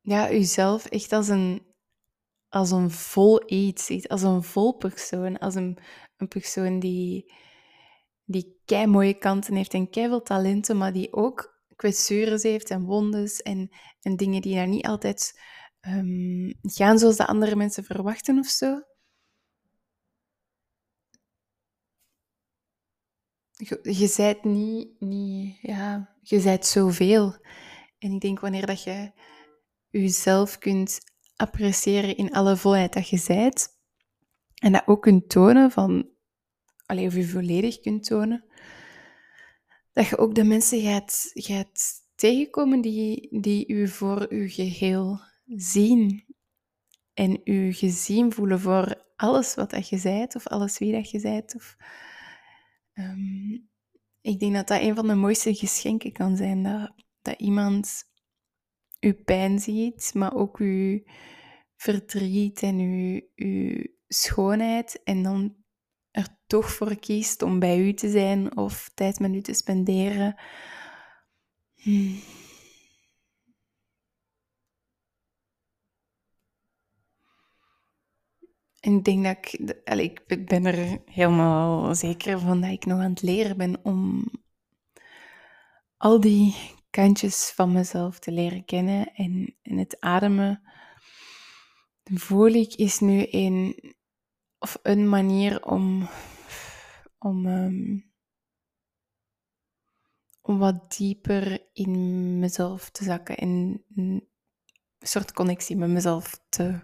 ja, 0.00 0.30
jezelf 0.30 0.86
echt 0.86 1.12
als 1.12 1.28
een, 1.28 1.62
als 2.48 2.70
een 2.70 2.90
vol 2.90 3.42
iets 3.52 3.84
ziet, 3.84 4.08
als 4.08 4.22
een 4.22 4.42
vol 4.42 4.76
persoon, 4.76 5.38
als 5.38 5.54
een, 5.54 5.78
een 6.16 6.28
persoon 6.28 6.78
die, 6.78 7.32
die 8.24 8.60
kei 8.64 8.86
mooie 8.86 9.18
kanten 9.18 9.54
heeft 9.54 9.74
en 9.74 9.90
kei 9.90 10.08
veel 10.08 10.22
talenten, 10.22 10.76
maar 10.76 10.92
die 10.92 11.12
ook 11.12 11.62
kwetsures 11.76 12.42
heeft 12.42 12.70
en 12.70 12.84
wondes 12.84 13.42
en, 13.42 13.70
en 14.00 14.16
dingen 14.16 14.42
die 14.42 14.54
daar 14.54 14.68
niet 14.68 14.86
altijd 14.86 15.40
um, 15.80 16.54
gaan 16.60 16.98
zoals 16.98 17.16
de 17.16 17.26
andere 17.26 17.56
mensen 17.56 17.84
verwachten 17.84 18.38
of 18.38 18.46
zo. 18.46 18.82
Je, 23.82 24.06
zijt 24.06 24.44
niet, 24.44 25.00
niet, 25.00 25.58
ja, 25.60 26.14
je 26.20 26.40
zijt 26.40 26.66
zoveel. 26.66 27.36
En 27.98 28.12
ik 28.12 28.20
denk 28.20 28.40
wanneer 28.40 28.66
dat 28.66 28.82
je 28.82 29.12
jezelf 29.90 30.58
kunt 30.58 30.98
appreciëren 31.36 32.16
in 32.16 32.32
alle 32.32 32.56
volheid 32.56 32.92
dat 32.92 33.08
je 33.08 33.16
zijt, 33.16 33.68
en 34.54 34.72
dat 34.72 34.86
ook 34.86 35.02
kunt 35.02 35.28
tonen 35.28 35.70
van 35.70 36.08
alleen 36.86 37.06
of 37.06 37.14
je 37.14 37.28
volledig 37.28 37.80
kunt 37.80 38.04
tonen, 38.04 38.44
dat 39.92 40.06
je 40.06 40.18
ook 40.18 40.34
de 40.34 40.44
mensen 40.44 40.80
gaat, 40.80 41.30
gaat 41.32 41.92
tegenkomen 42.14 42.80
die, 42.80 43.40
die 43.40 43.68
u 43.68 43.88
voor 43.88 44.26
uw 44.28 44.48
geheel 44.48 45.20
zien. 45.46 46.24
En 47.14 47.40
u 47.44 47.72
gezien 47.72 48.32
voelen 48.32 48.60
voor 48.60 49.04
alles 49.16 49.54
wat 49.54 49.70
dat 49.70 49.88
je 49.88 49.98
zijt, 49.98 50.34
of 50.34 50.46
alles 50.46 50.78
wie 50.78 50.92
dat 50.92 51.10
je 51.10 51.18
zijt. 51.18 51.54
Of, 51.54 51.76
um, 52.94 53.70
ik 54.20 54.38
denk 54.38 54.54
dat 54.54 54.68
dat 54.68 54.80
een 54.80 54.94
van 54.94 55.06
de 55.06 55.14
mooiste 55.14 55.54
geschenken 55.54 56.12
kan 56.12 56.36
zijn. 56.36 56.62
Dat, 56.62 56.94
dat 57.22 57.40
iemand 57.40 58.04
uw 59.00 59.14
pijn 59.24 59.58
ziet, 59.58 60.10
maar 60.14 60.34
ook 60.34 60.58
uw 60.58 61.02
verdriet 61.76 62.62
en 62.62 62.78
uw, 62.78 63.20
uw 63.34 63.86
schoonheid. 64.08 65.02
En 65.04 65.22
dan 65.22 65.56
er 66.10 66.28
toch 66.46 66.72
voor 66.72 66.98
kiest 66.98 67.42
om 67.42 67.58
bij 67.58 67.78
u 67.78 67.94
te 67.94 68.10
zijn 68.10 68.56
of 68.56 68.90
tijd 68.94 69.18
met 69.18 69.34
u 69.34 69.40
te 69.40 69.54
spenderen. 69.54 70.40
Hmm. 71.74 72.20
En 78.82 78.92
ik 78.92 79.04
denk 79.04 79.24
dat 79.84 79.98
ik, 79.98 80.22
ik 80.26 80.46
ben 80.46 80.64
er 80.64 80.98
helemaal 81.04 81.94
zeker 81.94 82.40
van 82.40 82.60
dat 82.60 82.70
ik 82.70 82.84
nog 82.84 83.00
aan 83.00 83.10
het 83.10 83.22
leren 83.22 83.56
ben 83.56 83.84
om 83.84 84.30
al 85.96 86.20
die 86.20 86.56
kantjes 86.90 87.50
van 87.54 87.72
mezelf 87.72 88.18
te 88.18 88.32
leren 88.32 88.64
kennen. 88.64 89.14
En, 89.14 89.56
en 89.62 89.78
het 89.78 90.00
ademen, 90.00 90.62
voel 92.04 92.46
ik, 92.46 92.74
is 92.74 92.98
nu 92.98 93.26
een 93.30 93.94
of 94.58 94.78
een 94.82 95.08
manier 95.08 95.64
om, 95.64 96.08
om, 97.18 97.46
ehm, 97.46 97.98
om 100.40 100.58
wat 100.58 100.96
dieper 100.96 101.66
in 101.72 102.38
mezelf 102.38 102.90
te 102.90 103.04
zakken 103.04 103.36
en 103.36 103.84
een 103.94 104.28
soort 104.98 105.32
connectie 105.32 105.76
met 105.76 105.88
mezelf 105.88 106.44
te 106.48 106.80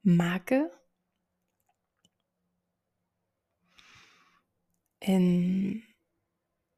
maken. 0.00 0.81
En 5.02 5.84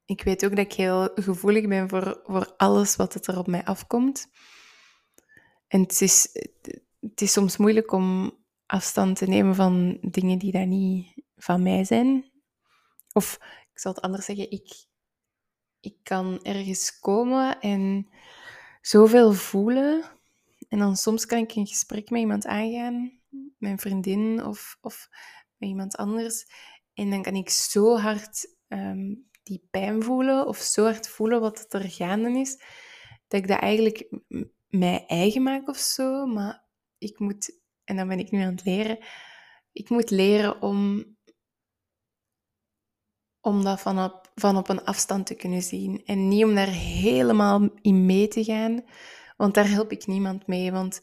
ik 0.05 0.23
weet 0.23 0.45
ook 0.45 0.57
dat 0.57 0.65
ik 0.65 0.73
heel 0.73 1.11
gevoelig 1.15 1.69
ben 1.69 1.89
voor, 1.89 2.21
voor 2.25 2.55
alles 2.57 2.97
wat 2.97 3.27
er 3.27 3.39
op 3.39 3.47
mij 3.47 3.65
afkomt. 3.65 4.29
En 5.67 5.81
het 5.81 6.01
is, 6.01 6.29
het 7.01 7.21
is 7.21 7.33
soms 7.33 7.57
moeilijk 7.57 7.93
om 7.93 8.39
afstand 8.67 9.17
te 9.17 9.27
nemen 9.27 9.55
van 9.55 9.99
dingen 10.01 10.39
die 10.39 10.53
daar 10.53 10.67
niet 10.67 11.13
van 11.37 11.63
mij 11.63 11.85
zijn. 11.85 12.31
Of 13.13 13.39
ik 13.73 13.79
zal 13.79 13.93
het 13.93 14.03
anders 14.03 14.25
zeggen, 14.25 14.51
ik, 14.51 14.87
ik 15.81 15.97
kan 16.03 16.43
ergens 16.43 16.99
komen 16.99 17.61
en 17.61 18.09
zoveel 18.81 19.33
voelen. 19.33 20.05
En 20.69 20.79
dan 20.79 20.97
soms 20.97 21.27
kan 21.27 21.39
ik 21.39 21.55
een 21.55 21.67
gesprek 21.67 22.11
met 22.11 22.21
iemand 22.21 22.47
aangaan, 22.47 23.21
mijn 23.59 23.79
vriendin 23.79 24.45
of, 24.45 24.79
of 24.81 25.09
met 25.57 25.69
iemand 25.69 25.97
anders. 25.97 26.47
En 26.95 27.11
dan 27.11 27.23
kan 27.23 27.35
ik 27.35 27.51
zo 27.51 27.97
hard 27.97 28.57
ehm, 28.69 29.15
die 29.43 29.67
pijn 29.71 30.03
voelen 30.03 30.47
of 30.47 30.59
zo 30.59 30.85
hard 30.85 31.09
voelen 31.09 31.41
wat 31.41 31.67
er 31.69 31.91
gaande 31.91 32.39
is, 32.41 32.59
dat 33.27 33.41
ik 33.41 33.49
dat 33.49 33.59
eigenlijk 33.59 34.09
mij 34.69 35.05
eigen 35.07 35.43
maak 35.43 35.69
of 35.69 35.77
zo. 35.77 36.27
Maar 36.27 36.65
ik 36.99 37.19
moet 37.19 37.63
en 37.85 37.97
dan 37.97 38.09
ben 38.09 38.19
ik 38.19 38.31
nu 38.31 38.41
aan 38.41 38.55
het 38.55 38.65
leren. 38.65 38.99
Ik 39.73 39.89
moet 39.89 40.11
leren 40.11 40.63
om, 40.63 41.05
om 43.41 43.65
dat 43.65 43.81
van 43.81 44.05
op, 44.05 44.33
van 44.35 44.57
op 44.57 44.69
een 44.69 44.85
afstand 44.85 45.27
te 45.27 45.35
kunnen 45.35 45.63
zien. 45.63 46.05
En 46.05 46.29
niet 46.29 46.45
om 46.45 46.55
daar 46.55 46.73
helemaal 46.73 47.69
in 47.81 48.07
mee 48.07 48.29
te 48.29 48.45
gaan, 48.45 48.85
want 49.37 49.55
daar 49.55 49.69
help 49.69 49.93
ik 49.93 50.07
niemand 50.07 50.47
mee. 50.47 50.73
Want 50.73 51.01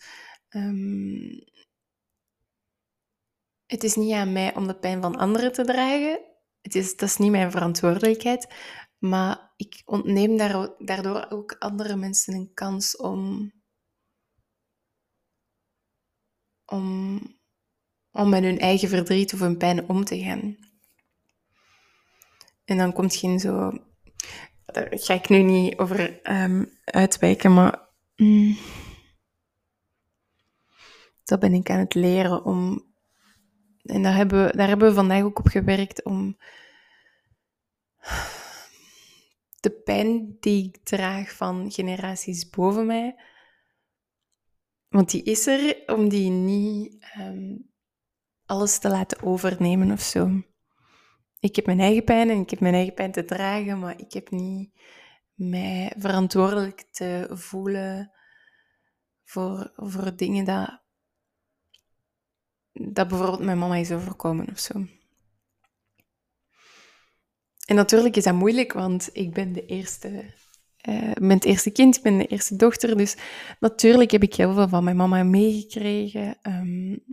um, 0.50 1.43
het 3.71 3.83
is 3.83 3.95
niet 3.95 4.13
aan 4.13 4.31
mij 4.31 4.55
om 4.55 4.67
de 4.67 4.75
pijn 4.75 5.01
van 5.01 5.15
anderen 5.15 5.51
te 5.51 5.65
dragen. 5.65 6.19
Het 6.61 6.75
is, 6.75 6.95
dat 6.95 7.09
is 7.09 7.17
niet 7.17 7.31
mijn 7.31 7.51
verantwoordelijkheid. 7.51 8.53
Maar 8.97 9.53
ik 9.55 9.81
ontneem 9.85 10.37
daardoor 10.77 11.25
ook 11.29 11.55
andere 11.59 11.95
mensen 11.95 12.33
een 12.33 12.51
kans 12.53 12.97
om 12.97 13.51
om, 16.65 17.19
om 18.11 18.29
met 18.29 18.43
hun 18.43 18.59
eigen 18.59 18.89
verdriet 18.89 19.33
of 19.33 19.39
hun 19.39 19.57
pijn 19.57 19.89
om 19.89 20.03
te 20.03 20.19
gaan. 20.19 20.57
En 22.65 22.77
dan 22.77 22.93
komt 22.93 23.15
geen 23.15 23.39
zo. 23.39 23.71
daar 24.65 24.87
ga 24.91 25.13
ik 25.13 25.29
nu 25.29 25.41
niet 25.41 25.77
over 25.77 26.21
ehm, 26.21 26.65
uitwijken, 26.83 27.53
maar 27.53 27.89
mm, 28.15 28.57
dat 31.23 31.39
ben 31.39 31.53
ik 31.53 31.69
aan 31.69 31.79
het 31.79 31.93
leren 31.93 32.45
om. 32.45 32.89
En 33.91 34.03
daar 34.03 34.15
hebben, 34.15 34.45
we, 34.45 34.57
daar 34.57 34.67
hebben 34.67 34.88
we 34.88 34.93
vandaag 34.93 35.24
ook 35.24 35.39
op 35.39 35.48
gewerkt 35.48 36.03
om 36.03 36.38
de 39.60 39.71
pijn 39.83 40.38
die 40.39 40.67
ik 40.67 40.77
draag 40.83 41.31
van 41.31 41.71
generaties 41.71 42.50
boven 42.50 42.86
mij, 42.86 43.15
want 44.88 45.12
die 45.12 45.24
is 45.24 45.48
er, 45.48 45.83
om 45.86 46.10
die 46.10 46.29
niet 46.29 47.05
ehm, 47.12 47.57
alles 48.45 48.77
te 48.79 48.89
laten 48.89 49.24
overnemen 49.24 49.91
of 49.91 50.01
zo. 50.01 50.41
Ik 51.39 51.55
heb 51.55 51.65
mijn 51.65 51.79
eigen 51.79 52.03
pijn 52.03 52.29
en 52.29 52.39
ik 52.39 52.50
heb 52.50 52.60
mijn 52.60 52.74
eigen 52.74 52.93
pijn 52.93 53.12
te 53.12 53.25
dragen, 53.25 53.79
maar 53.79 54.00
ik 54.00 54.13
heb 54.13 54.29
niet 54.29 54.79
mij 55.33 55.93
verantwoordelijk 55.98 56.81
te 56.91 57.27
voelen 57.29 58.12
voor, 59.24 59.71
voor 59.75 60.15
dingen 60.15 60.45
dat, 60.45 60.80
dat 62.71 63.07
bijvoorbeeld 63.07 63.39
mijn 63.39 63.57
mama 63.57 63.75
is 63.75 63.91
overkomen 63.91 64.49
of 64.49 64.59
zo. 64.59 64.85
En 67.65 67.75
natuurlijk 67.75 68.15
is 68.15 68.23
dat 68.23 68.33
moeilijk, 68.33 68.73
want 68.73 69.09
ik 69.13 69.33
ben 69.33 69.53
de 69.53 69.65
eerste, 69.65 70.33
uh, 70.89 71.39
eerste 71.39 71.71
kind, 71.71 71.95
ik 71.95 72.03
ben 72.03 72.17
de 72.17 72.27
eerste 72.27 72.55
dochter. 72.55 72.97
Dus 72.97 73.17
natuurlijk 73.59 74.11
heb 74.11 74.23
ik 74.23 74.35
heel 74.35 74.53
veel 74.53 74.67
van 74.67 74.83
mijn 74.83 74.95
mama 74.95 75.23
meegekregen. 75.23 76.37
Um, 76.41 77.03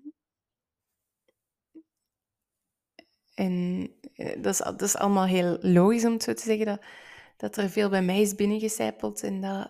en 3.34 3.88
uh, 4.14 4.42
dat, 4.42 4.52
is, 4.52 4.58
dat 4.58 4.82
is 4.82 4.96
allemaal 4.96 5.26
heel 5.26 5.58
logisch 5.60 6.04
om 6.04 6.20
zo 6.20 6.32
te 6.32 6.42
zeggen, 6.42 6.66
dat, 6.66 6.80
dat 7.36 7.56
er 7.56 7.70
veel 7.70 7.88
bij 7.88 8.02
mij 8.02 8.20
is 8.20 8.34
binnengecijpeld 8.34 9.22
en 9.22 9.40
dat, 9.40 9.68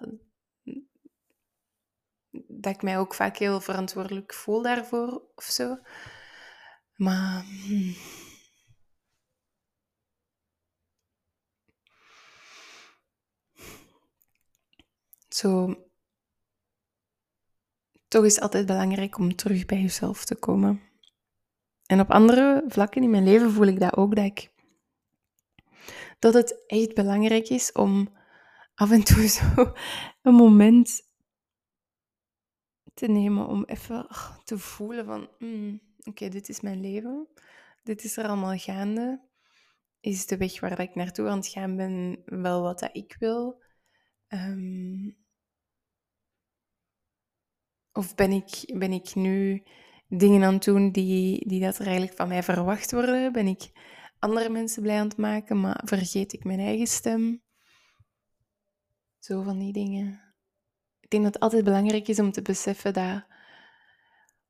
dat 2.49 2.75
ik 2.75 2.83
mij 2.83 2.99
ook 2.99 3.14
vaak 3.14 3.37
heel 3.37 3.61
verantwoordelijk 3.61 4.35
voel 4.35 4.62
daarvoor 4.62 5.23
of 5.35 5.45
zo. 5.45 5.78
Maar... 6.95 7.45
Hmm. 7.45 7.95
Zo, 15.28 15.75
toch 18.09 18.25
is 18.25 18.35
het 18.35 18.42
altijd 18.42 18.66
belangrijk 18.66 19.18
om 19.18 19.37
terug 19.37 19.66
bij 19.66 19.80
jezelf 19.80 20.25
te 20.25 20.35
komen. 20.37 20.83
En 21.87 22.00
op 22.00 22.11
andere 22.11 22.64
vlakken 22.68 23.02
in 23.02 23.11
mijn 23.11 23.25
leven 23.25 23.50
voel 23.50 23.66
ik 23.66 23.80
dat 23.80 23.97
ook, 23.97 24.16
dat, 24.16 24.25
ik, 24.25 24.50
dat 26.18 26.35
het 26.35 26.64
echt 26.66 26.95
belangrijk 26.95 27.49
is 27.49 27.73
om 27.73 28.16
af 28.75 28.90
en 28.90 29.04
toe 29.04 29.28
zo 29.38 29.73
een 30.23 30.35
moment 30.35 31.02
te 32.99 33.07
nemen 33.07 33.47
om 33.47 33.64
even 33.64 34.07
te 34.45 34.59
voelen 34.59 35.05
van, 35.05 35.28
mm, 35.38 35.81
oké, 36.05 36.28
dit 36.28 36.49
is 36.49 36.61
mijn 36.61 36.81
leven, 36.81 37.28
dit 37.83 38.05
is 38.05 38.17
er 38.17 38.26
allemaal 38.26 38.57
gaande. 38.57 39.26
Is 40.00 40.26
de 40.26 40.37
weg 40.37 40.61
waar 40.61 40.81
ik 40.81 40.95
naartoe 40.95 41.28
aan 41.28 41.37
het 41.38 41.47
gaan 41.47 41.76
ben 41.76 42.23
wel 42.25 42.62
wat 42.62 42.78
dat 42.78 42.90
ik 42.93 43.17
wil? 43.19 43.62
Um, 44.28 45.17
of 47.93 48.14
ben 48.14 48.33
ik, 48.33 48.75
ben 48.78 48.93
ik 48.93 49.14
nu 49.14 49.62
dingen 50.09 50.43
aan 50.43 50.55
het 50.55 50.64
doen 50.64 50.93
die, 50.93 51.49
die 51.49 51.61
dat 51.61 51.78
er 51.78 51.87
eigenlijk 51.87 52.17
van 52.17 52.28
mij 52.28 52.43
verwacht 52.43 52.93
worden? 52.93 53.33
Ben 53.33 53.47
ik 53.47 53.71
andere 54.19 54.49
mensen 54.49 54.83
blij 54.83 54.99
aan 54.99 55.09
het 55.09 55.17
maken, 55.17 55.61
maar 55.61 55.83
vergeet 55.85 56.33
ik 56.33 56.45
mijn 56.45 56.61
eigen 56.61 56.87
stem? 56.87 57.43
Zo 59.19 59.43
van 59.43 59.59
die 59.59 59.73
dingen. 59.73 60.27
Ik 61.09 61.15
denk 61.15 61.25
dat 61.25 61.35
het 61.35 61.43
altijd 61.43 61.65
belangrijk 61.65 62.09
is 62.09 62.21
om 62.21 62.33
te 62.33 62.43
beseffen 62.43 62.93
dat 62.93 63.25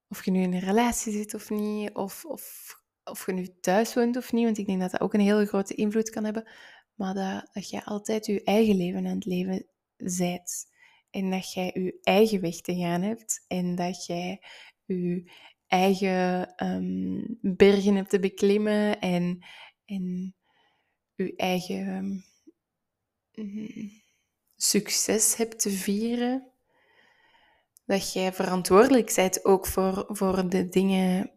of 0.09 0.25
je 0.25 0.31
nu 0.31 0.43
in 0.43 0.53
een 0.53 0.61
relatie 0.61 1.13
zit 1.13 1.35
of 1.35 1.51
niet, 1.51 1.95
of, 1.95 2.25
of, 2.25 2.75
of 3.05 3.27
je 3.27 3.33
nu 3.33 3.49
thuis 3.61 3.95
woont 3.95 4.17
of 4.17 4.33
niet, 4.33 4.45
want 4.45 4.59
ik 4.59 4.67
denk 4.67 4.81
dat 4.81 4.91
dat 4.91 5.01
ook 5.01 5.15
een 5.15 5.21
hele 5.21 5.47
grote 5.47 5.75
invloed 5.75 6.11
kan 6.11 6.25
hebben, 6.25 6.49
maar 6.95 7.15
dat, 7.15 7.51
dat 7.53 7.71
je 7.71 7.85
altijd 7.85 8.27
je 8.27 8.43
eigen 8.43 8.77
leven 8.77 9.07
aan 9.07 9.15
het 9.15 9.25
leven 9.25 9.67
zijt. 9.97 10.67
En 11.11 11.31
dat 11.31 11.53
jij 11.53 11.71
je 11.75 11.99
eigen 12.03 12.41
weg 12.41 12.61
te 12.61 12.77
gaan 12.77 13.03
hebt 13.03 13.45
en 13.47 13.75
dat 13.75 14.07
jij 14.07 14.43
je 14.85 15.31
eigen 15.67 16.55
ehm, 16.57 17.25
bergen 17.41 17.95
hebt 17.95 18.11
te 18.11 18.21
beklimmen 18.21 19.01
en, 19.01 19.45
en 19.85 20.35
je 21.15 21.37
eigen 21.37 22.25
mm, 23.33 23.91
succes 24.57 25.37
hebt 25.37 25.61
te 25.61 25.71
vieren. 25.71 26.48
Dat 27.89 28.13
jij 28.13 28.33
verantwoordelijk 28.33 29.15
bent 29.15 29.45
ook 29.45 29.67
voor, 29.67 30.05
voor 30.09 30.49
de 30.49 30.69
dingen 30.69 31.31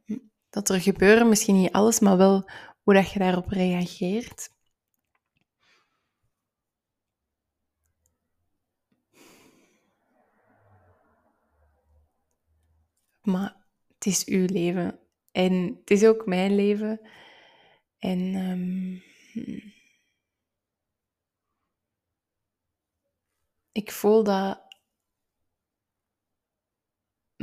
dat 0.49 0.69
er 0.69 0.81
gebeuren. 0.81 1.29
Misschien 1.29 1.55
niet 1.55 1.71
alles, 1.71 1.99
maar 1.99 2.17
wel 2.17 2.49
hoe 2.83 2.93
dat 2.93 3.11
je 3.11 3.19
daarop 3.19 3.47
reageert. 3.47 4.49
Maar 13.21 13.65
het 13.93 14.05
is 14.05 14.25
uw 14.25 14.45
leven. 14.45 14.99
En 15.31 15.77
het 15.79 15.91
is 15.91 16.05
ook 16.05 16.25
mijn 16.25 16.55
leven. 16.55 17.09
En 17.97 18.19
um, 18.35 19.03
ik 23.71 23.91
voel 23.91 24.23
dat, 24.23 24.70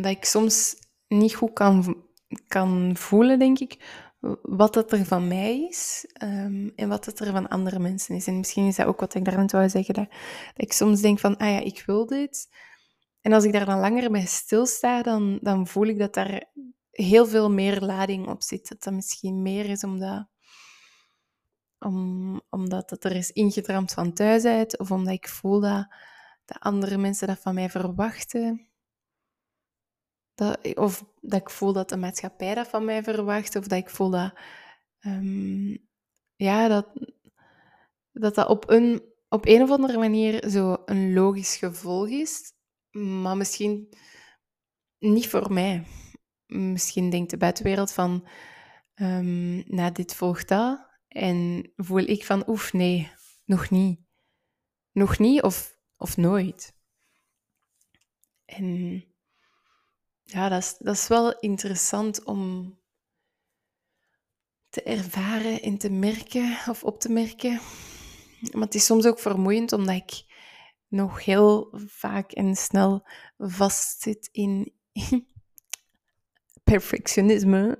dat 0.03 0.13
ik 0.13 0.25
soms 0.25 0.77
niet 1.09 1.35
goed 1.35 1.53
kan, 1.53 2.05
kan 2.49 2.97
voelen, 2.97 3.39
denk 3.39 3.59
ik, 3.59 4.05
wat 4.43 4.75
het 4.75 4.93
er 4.93 5.05
van 5.05 5.29
mij 5.29 5.67
is 5.69 6.07
um, 6.23 6.73
en 6.77 6.89
wat 6.89 7.05
het 7.05 7.21
er 7.21 7.33
van 7.33 7.49
andere 7.49 7.79
mensen 7.79 8.15
is. 8.15 8.27
En 8.27 8.39
misschien 8.39 8.67
is 8.67 8.77
dat 8.77 8.87
ook 8.87 9.01
wat 9.01 9.15
ik 9.15 9.25
daarnet 9.25 9.53
wou 9.53 9.69
zeggen, 9.69 9.95
dat, 9.95 10.09
dat 10.55 10.65
ik 10.65 10.73
soms 10.73 11.01
denk 11.01 11.19
van, 11.19 11.37
ah 11.37 11.51
ja, 11.51 11.59
ik 11.59 11.83
wil 11.87 12.07
dit, 12.07 12.49
en 13.21 13.33
als 13.33 13.45
ik 13.45 13.53
daar 13.53 13.65
dan 13.65 13.81
langer 13.81 14.11
bij 14.11 14.27
stilsta, 14.27 15.03
dan, 15.03 15.39
dan 15.43 15.67
voel 15.67 15.87
ik 15.87 15.99
dat 15.99 16.15
daar 16.15 16.45
heel 16.91 17.27
veel 17.27 17.51
meer 17.51 17.81
lading 17.81 18.29
op 18.29 18.43
zit. 18.43 18.69
Dat 18.69 18.83
dat 18.83 18.95
misschien 18.95 19.43
meer 19.43 19.65
is 19.65 19.85
omdat, 19.85 20.27
om, 21.79 22.41
omdat 22.51 22.91
het 22.91 23.05
er 23.05 23.17
is 23.17 23.31
ingedramd 23.31 23.93
van 23.93 24.13
thuis 24.13 24.45
uit, 24.45 24.79
of 24.79 24.91
omdat 24.91 25.13
ik 25.13 25.29
voel 25.29 25.61
dat, 25.61 25.95
dat 26.45 26.61
andere 26.61 26.97
mensen 26.97 27.27
dat 27.27 27.39
van 27.39 27.55
mij 27.55 27.71
verwachten. 27.71 28.68
Dat, 30.39 30.75
of 30.75 31.05
dat 31.21 31.41
ik 31.41 31.51
voel 31.51 31.73
dat 31.73 31.89
de 31.89 31.97
maatschappij 31.97 32.55
dat 32.55 32.69
van 32.69 32.85
mij 32.85 33.03
verwacht, 33.03 33.57
of 33.57 33.67
dat 33.67 33.79
ik 33.79 33.91
voel 33.91 34.11
dat, 34.11 34.33
um, 35.01 35.89
ja, 36.37 36.69
dat, 36.69 36.87
dat 38.13 38.35
dat 38.35 38.49
op 38.49 38.71
een, 38.71 39.03
op 39.29 39.47
een 39.47 39.63
of 39.63 39.71
andere 39.71 39.99
manier 39.99 40.49
zo 40.49 40.77
een 40.85 41.13
logisch 41.13 41.57
gevolg 41.57 42.09
is 42.09 42.57
maar 42.99 43.37
misschien 43.37 43.89
niet 44.99 45.29
voor 45.29 45.53
mij. 45.53 45.87
Misschien 46.47 47.11
denkt 47.11 47.31
de 47.31 47.37
buitenwereld 47.37 47.93
van, 47.93 48.29
um, 48.95 49.63
nou, 49.67 49.93
dit 49.93 50.15
volgt 50.15 50.49
dat. 50.49 50.87
En 51.09 51.71
voel 51.77 52.03
ik 52.03 52.25
van, 52.25 52.49
oef, 52.49 52.73
nee, 52.73 53.11
nog 53.45 53.71
niet. 53.71 54.01
Nog 54.93 55.19
niet 55.19 55.43
of, 55.43 55.79
of 55.97 56.17
nooit. 56.17 56.77
En 58.45 59.05
ja, 60.31 60.49
dat 60.49 60.63
is, 60.63 60.77
dat 60.79 60.95
is 60.95 61.09
wel 61.09 61.39
interessant 61.39 62.25
om 62.25 62.77
te 64.69 64.83
ervaren 64.83 65.63
en 65.63 65.79
te 65.79 65.91
merken 65.91 66.57
of 66.69 66.85
op 66.85 67.01
te 67.01 67.09
merken. 67.09 67.61
Maar 68.53 68.63
het 68.63 68.75
is 68.75 68.85
soms 68.85 69.07
ook 69.07 69.19
vermoeiend 69.19 69.73
omdat 69.73 69.95
ik 69.95 70.25
nog 70.89 71.25
heel 71.25 71.69
vaak 71.87 72.33
en 72.33 72.57
snel 72.57 73.07
vastzit 73.39 74.29
in 74.33 74.73
perfectionisme. 76.73 77.79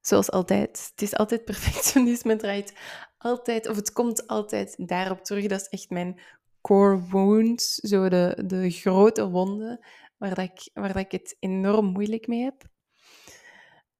Zoals 0.00 0.30
altijd. 0.30 0.88
Het 0.90 1.02
is 1.02 1.16
altijd 1.16 1.44
perfectionisme, 1.44 2.36
draait 2.36 2.72
altijd, 3.18 3.68
of 3.68 3.76
het 3.76 3.92
komt 3.92 4.26
altijd 4.26 4.88
daarop 4.88 5.24
terug. 5.24 5.46
Dat 5.46 5.60
is 5.60 5.68
echt 5.68 5.90
mijn 5.90 6.20
core 6.60 7.00
wounds, 7.08 7.74
zo 7.74 8.08
de, 8.08 8.42
de 8.46 8.70
grote 8.70 9.28
wonden 9.28 9.80
waar, 10.20 10.34
dat 10.34 10.50
ik, 10.50 10.70
waar 10.74 10.92
dat 10.92 11.04
ik 11.04 11.12
het 11.12 11.36
enorm 11.38 11.86
moeilijk 11.86 12.26
mee 12.26 12.42
heb. 12.42 12.68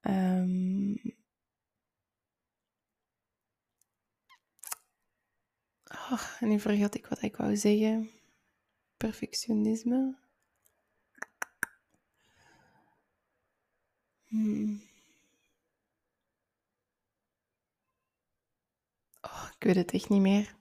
Um, 0.01 1.01
en 6.41 6.49
nu 6.49 6.61
vergat 6.61 6.95
ik 6.95 7.07
wat 7.07 7.23
ik 7.23 7.37
wou 7.37 7.57
zeggen 7.57 8.11
perfectionisme. 8.97 10.19
Hmm. 14.27 14.83
Oh, 19.21 19.49
ik 19.57 19.65
weet 19.65 19.77
het 19.77 19.93
echt 19.93 20.09
niet 20.09 20.21
meer. 20.21 20.60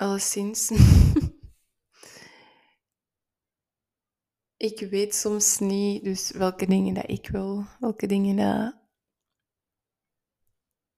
Alleszins. 0.00 0.70
ik 4.70 4.86
weet 4.90 5.14
soms 5.14 5.58
niet 5.58 6.04
dus 6.04 6.30
welke 6.30 6.66
dingen 6.66 6.94
dat 6.94 7.10
ik 7.10 7.28
wil, 7.28 7.64
welke 7.80 8.06
dingen 8.06 8.36
dat, 8.36 8.74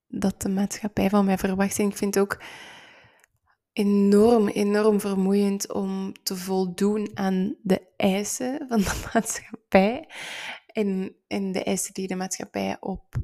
dat 0.06 0.42
de 0.42 0.48
maatschappij 0.48 1.10
van 1.10 1.24
mij 1.24 1.38
verwacht. 1.38 1.78
En 1.78 1.88
ik 1.88 1.96
vind 1.96 2.14
het 2.14 2.24
ook 2.24 2.42
enorm, 3.72 4.48
enorm 4.48 5.00
vermoeiend 5.00 5.72
om 5.72 6.12
te 6.22 6.36
voldoen 6.36 7.10
aan 7.14 7.56
de 7.62 7.92
eisen 7.96 8.66
van 8.68 8.78
de 8.78 9.02
maatschappij. 9.12 10.08
En, 10.66 11.16
en 11.26 11.52
de 11.52 11.62
eisen 11.64 11.94
die 11.94 12.06
de 12.06 12.16
maatschappij 12.16 12.76
op, 12.80 13.14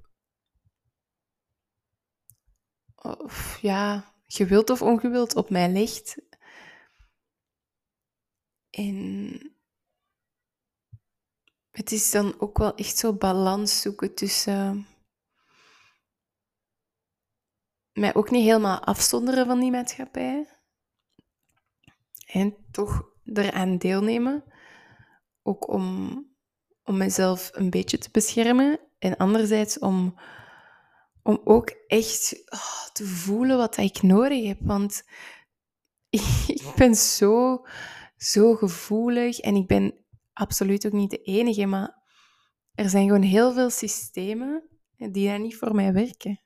of 2.94 3.58
ja, 3.60 4.16
gewild 4.28 4.70
of 4.70 4.82
ongewild 4.82 5.36
op 5.36 5.50
mij 5.50 5.72
legt. 5.72 6.16
En 8.70 9.40
het 11.70 11.92
is 11.92 12.10
dan 12.10 12.40
ook 12.40 12.58
wel 12.58 12.74
echt 12.74 12.96
zo 12.96 13.14
balans 13.14 13.80
zoeken 13.80 14.14
tussen 14.14 14.86
mij 17.92 18.14
ook 18.14 18.30
niet 18.30 18.44
helemaal 18.44 18.80
afzonderen 18.80 19.46
van 19.46 19.60
die 19.60 19.70
maatschappij 19.70 20.48
en 22.26 22.56
toch 22.70 23.08
eraan 23.24 23.78
deelnemen. 23.78 24.44
Ook 25.42 25.68
om, 25.68 26.26
om 26.82 26.96
mezelf 26.96 27.50
een 27.52 27.70
beetje 27.70 27.98
te 27.98 28.08
beschermen 28.10 28.80
en 28.98 29.16
anderzijds 29.16 29.78
om, 29.78 30.18
om 31.28 31.40
ook 31.44 31.70
echt 31.86 32.44
oh, 32.52 32.86
te 32.92 33.04
voelen 33.04 33.56
wat 33.56 33.76
ik 33.76 34.02
nodig 34.02 34.46
heb. 34.46 34.58
Want 34.60 35.02
ik 36.46 36.72
ben 36.76 36.94
zo, 36.94 37.64
zo 38.16 38.54
gevoelig 38.54 39.38
en 39.38 39.54
ik 39.54 39.66
ben 39.66 39.94
absoluut 40.32 40.86
ook 40.86 40.92
niet 40.92 41.10
de 41.10 41.22
enige, 41.22 41.66
maar 41.66 42.02
er 42.74 42.88
zijn 42.88 43.06
gewoon 43.06 43.22
heel 43.22 43.52
veel 43.52 43.70
systemen 43.70 44.68
die 44.96 45.26
daar 45.26 45.40
niet 45.40 45.56
voor 45.56 45.74
mij 45.74 45.92
werken. 45.92 46.40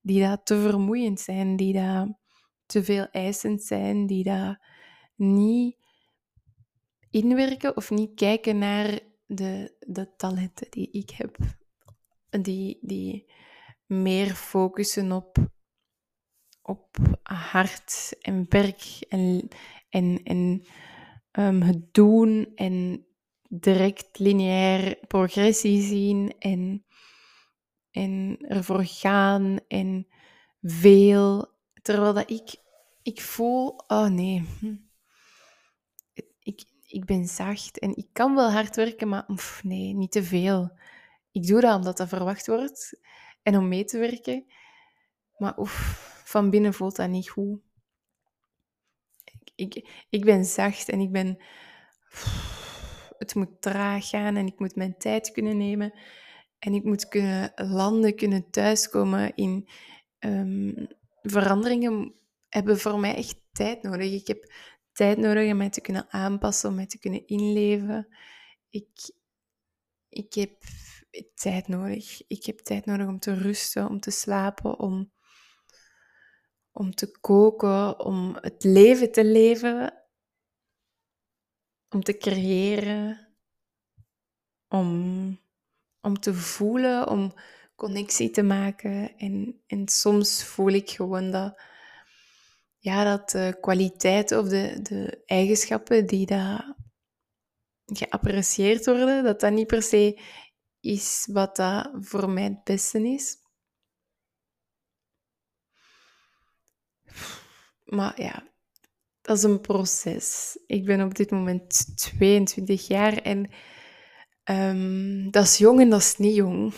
Die 0.00 0.20
daar 0.20 0.42
te 0.42 0.60
vermoeiend 0.60 1.20
zijn, 1.20 1.56
die 1.56 1.72
daar 1.72 2.18
te 2.66 2.84
veel 2.84 3.06
eisend 3.10 3.62
zijn, 3.62 4.06
die 4.06 4.24
daar 4.24 4.68
niet 5.16 5.76
inwerken 7.10 7.76
of 7.76 7.90
niet 7.90 8.14
kijken 8.14 8.58
naar 8.58 9.00
de, 9.26 9.76
de 9.80 10.14
talenten 10.16 10.70
die 10.70 10.90
ik 10.90 11.10
heb. 11.10 11.36
Die, 12.30 12.78
die 12.80 13.32
meer 13.88 14.34
focussen 14.34 15.12
op, 15.12 15.36
op 16.62 16.96
hart 17.22 18.16
en 18.20 18.46
werk 18.48 18.82
en, 19.08 19.48
en, 19.88 20.22
en 20.22 20.64
um, 21.32 21.62
het 21.62 21.94
doen 21.94 22.52
en 22.54 23.06
direct 23.48 24.18
lineair 24.18 24.98
progressie 25.06 25.82
zien 25.82 26.34
en, 26.38 26.84
en 27.90 28.38
ervoor 28.48 28.84
gaan 28.84 29.58
en 29.68 30.06
veel. 30.60 31.56
Terwijl 31.82 32.12
dat 32.14 32.30
ik, 32.30 32.54
ik 33.02 33.20
voel, 33.20 33.68
oh 33.86 34.06
nee, 34.06 34.44
hm. 34.60 34.76
ik, 36.40 36.64
ik 36.86 37.04
ben 37.04 37.26
zacht 37.26 37.78
en 37.78 37.96
ik 37.96 38.08
kan 38.12 38.34
wel 38.34 38.52
hard 38.52 38.76
werken, 38.76 39.08
maar 39.08 39.26
nee, 39.62 39.94
niet 39.94 40.12
te 40.12 40.22
veel. 40.22 40.78
Ik 41.32 41.46
doe 41.46 41.60
dat 41.60 41.76
omdat 41.76 41.96
dat 41.96 42.08
verwacht 42.08 42.46
wordt 42.46 42.98
en 43.48 43.56
om 43.56 43.68
mee 43.68 43.84
te 43.84 43.98
werken. 43.98 44.44
Maar 45.36 45.58
oef, 45.58 45.72
van 46.24 46.50
binnen 46.50 46.74
voelt 46.74 46.96
dat 46.96 47.08
niet 47.08 47.28
goed. 47.28 47.60
Ik, 49.24 49.74
ik, 49.74 50.04
ik 50.10 50.24
ben 50.24 50.44
zacht 50.44 50.88
en 50.88 51.00
ik 51.00 51.12
ben 51.12 51.38
het 53.18 53.34
moet 53.34 53.60
traag 53.62 54.08
gaan 54.08 54.36
en 54.36 54.46
ik 54.46 54.58
moet 54.58 54.76
mijn 54.76 54.98
tijd 54.98 55.32
kunnen 55.32 55.56
nemen. 55.56 55.92
En 56.58 56.74
ik 56.74 56.84
moet 56.84 57.08
kunnen 57.08 57.52
landen, 57.54 58.16
kunnen 58.16 58.50
thuiskomen 58.50 59.34
in 59.34 59.68
um, 60.18 60.86
veranderingen 61.22 62.14
hebben 62.48 62.78
voor 62.78 62.98
mij 62.98 63.14
echt 63.14 63.40
tijd 63.52 63.82
nodig. 63.82 64.12
Ik 64.12 64.26
heb 64.26 64.52
tijd 64.92 65.18
nodig 65.18 65.50
om 65.50 65.56
mij 65.56 65.70
te 65.70 65.80
kunnen 65.80 66.10
aanpassen, 66.10 66.68
om 66.68 66.74
mij 66.74 66.86
te 66.86 66.98
kunnen 66.98 67.26
inleven. 67.26 68.08
Ik, 68.70 69.10
ik 70.08 70.34
heb 70.34 70.64
tijd 71.34 71.68
nodig. 71.68 72.26
Ik 72.26 72.44
heb 72.44 72.58
tijd 72.58 72.86
nodig 72.86 73.06
om 73.06 73.18
te 73.18 73.34
rusten, 73.34 73.88
om 73.88 74.00
te 74.00 74.10
slapen, 74.10 74.78
om, 74.78 75.12
om 76.72 76.94
te 76.94 77.18
koken, 77.20 78.00
om 78.00 78.36
het 78.40 78.64
leven 78.64 79.12
te 79.12 79.24
leven 79.24 79.98
om 81.88 82.02
te 82.02 82.16
creëren, 82.16 83.28
om, 84.68 85.40
om 86.00 86.20
te 86.20 86.34
voelen, 86.34 87.08
om 87.08 87.34
connectie 87.74 88.30
te 88.30 88.42
maken. 88.42 89.16
En, 89.16 89.62
en 89.66 89.88
soms 89.88 90.44
voel 90.44 90.68
ik 90.68 90.90
gewoon 90.90 91.30
dat, 91.30 91.60
ja, 92.78 93.04
dat 93.04 93.30
de 93.30 93.56
kwaliteit 93.60 94.32
of 94.32 94.48
de, 94.48 94.78
de 94.82 95.22
eigenschappen 95.26 96.06
die 96.06 96.26
daar 96.26 96.76
geapprecieerd 97.84 98.86
worden, 98.86 99.24
dat 99.24 99.40
dat 99.40 99.52
niet 99.52 99.66
per 99.66 99.82
se 99.82 100.20
is 100.80 101.28
wat 101.32 101.56
dat 101.56 101.90
voor 101.94 102.30
mij 102.30 102.42
het 102.42 102.64
beste 102.64 103.08
is. 103.08 103.36
Maar 107.84 108.20
ja, 108.22 108.48
dat 109.20 109.36
is 109.36 109.42
een 109.42 109.60
proces. 109.60 110.58
Ik 110.66 110.84
ben 110.84 111.04
op 111.04 111.14
dit 111.14 111.30
moment 111.30 111.96
22 111.96 112.86
jaar 112.86 113.12
en 113.12 113.50
um, 114.44 115.30
dat 115.30 115.44
is 115.44 115.58
jong 115.58 115.80
en 115.80 115.90
dat 115.90 116.00
is 116.00 116.16
niet 116.16 116.34
jong. 116.34 116.74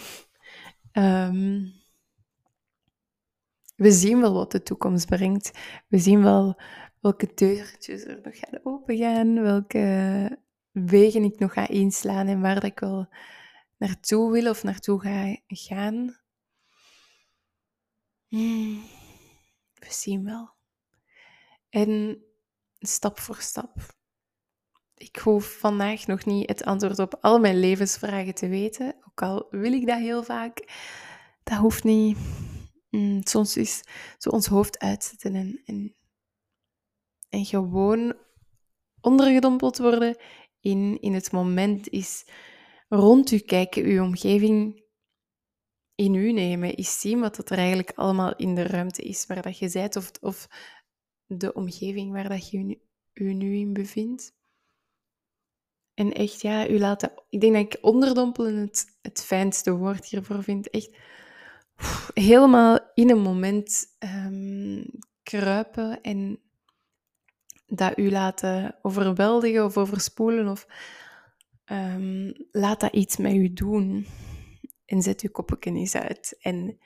Um, 0.93 1.73
we 3.77 3.91
zien 3.91 4.21
wel 4.21 4.33
wat 4.33 4.53
de 4.53 4.63
toekomst 4.63 5.07
brengt. 5.07 5.51
We 5.89 5.99
zien 5.99 6.23
wel 6.23 6.61
welke 7.01 7.33
deurtjes 7.35 8.05
er 8.05 8.21
nog 8.23 8.39
gaan 8.39 8.61
opengaan, 8.63 9.43
welke 9.43 10.39
wegen 10.71 11.25
ik 11.25 11.39
nog 11.39 11.53
ga 11.53 11.69
inslaan 11.69 12.27
en 12.27 12.41
waar 12.41 12.65
ik 12.65 12.81
wel 12.81 13.09
naartoe 13.81 14.33
wil 14.33 14.51
of 14.51 14.62
naartoe 14.62 15.01
ga 15.01 15.37
gaan. 15.47 16.19
Hmm, 18.29 18.83
we 19.75 19.87
zien 19.88 20.25
wel. 20.25 20.51
En 21.69 22.23
stap 22.79 23.21
voor 23.21 23.37
stap. 23.37 23.99
Ik 24.95 25.16
hoef 25.16 25.59
vandaag 25.59 26.07
nog 26.07 26.25
niet 26.25 26.49
het 26.49 26.64
antwoord 26.64 26.99
op 26.99 27.19
al 27.21 27.38
mijn 27.38 27.61
levensvragen 27.61 28.35
te 28.35 28.49
weten, 28.49 28.97
ook 29.09 29.23
al 29.23 29.47
wil 29.51 29.73
ik 29.73 29.87
dat 29.87 29.99
heel 29.99 30.23
vaak. 30.23 30.73
Dat 31.43 31.59
hoeft 31.59 31.85
niet. 31.85 32.19
Mm, 32.90 33.21
soms 33.27 33.57
is 33.57 33.83
zo 34.19 34.29
ons 34.29 34.47
hoofd 34.47 34.79
uitzetten 34.79 35.35
en, 35.35 35.62
en, 35.64 35.95
en 37.29 37.45
gewoon 37.45 38.16
ondergedompeld 39.01 39.79
worden 39.79 40.16
in, 40.61 41.01
in 41.01 41.14
het 41.14 41.33
moment 41.33 41.88
is 41.88 42.25
rond 42.90 43.31
u 43.31 43.38
kijken, 43.38 43.85
uw 43.85 44.03
omgeving 44.03 44.85
in 45.94 46.14
u 46.14 46.33
nemen, 46.33 46.74
is 46.74 47.00
zien 47.00 47.20
wat 47.20 47.50
er 47.50 47.59
eigenlijk 47.59 47.92
allemaal 47.94 48.37
in 48.37 48.55
de 48.55 48.62
ruimte 48.62 49.03
is 49.03 49.26
waar 49.26 49.42
dat 49.42 49.59
je 49.59 49.70
bent 49.72 49.96
of, 49.96 50.11
of 50.20 50.48
de 51.26 51.53
omgeving 51.53 52.12
waar 52.12 52.29
dat 52.29 52.50
je 52.50 52.81
je 53.12 53.24
nu 53.24 53.57
in 53.57 53.72
bevindt. 53.72 54.38
En 55.94 56.12
echt, 56.12 56.40
ja, 56.40 56.68
u 56.68 56.79
laten... 56.79 57.12
Ik 57.29 57.40
denk 57.40 57.55
dat 57.55 57.62
ik 57.62 57.79
onderdompelen 57.81 58.57
het, 58.57 58.98
het 59.03 59.24
fijnste 59.24 59.76
woord 59.76 60.07
hiervoor 60.07 60.42
vind. 60.42 60.70
Echt 60.70 60.96
helemaal 62.14 62.79
in 62.94 63.11
een 63.11 63.20
moment 63.20 63.87
um, 63.98 64.85
kruipen 65.22 66.00
en 66.00 66.40
dat 67.66 67.98
u 67.98 68.11
laten 68.11 68.79
overweldigen 68.83 69.64
of 69.64 69.76
overspoelen. 69.76 70.48
Of 70.48 70.66
um, 71.70 72.33
laat 72.50 72.80
dat 72.80 72.92
iets 72.92 73.16
met 73.16 73.33
u 73.33 73.52
doen. 73.52 74.06
En 74.85 75.02
zet 75.02 75.20
uw 75.20 75.30
koppeken 75.30 75.76
eens 75.76 75.94
uit. 75.94 76.37
En 76.40 76.78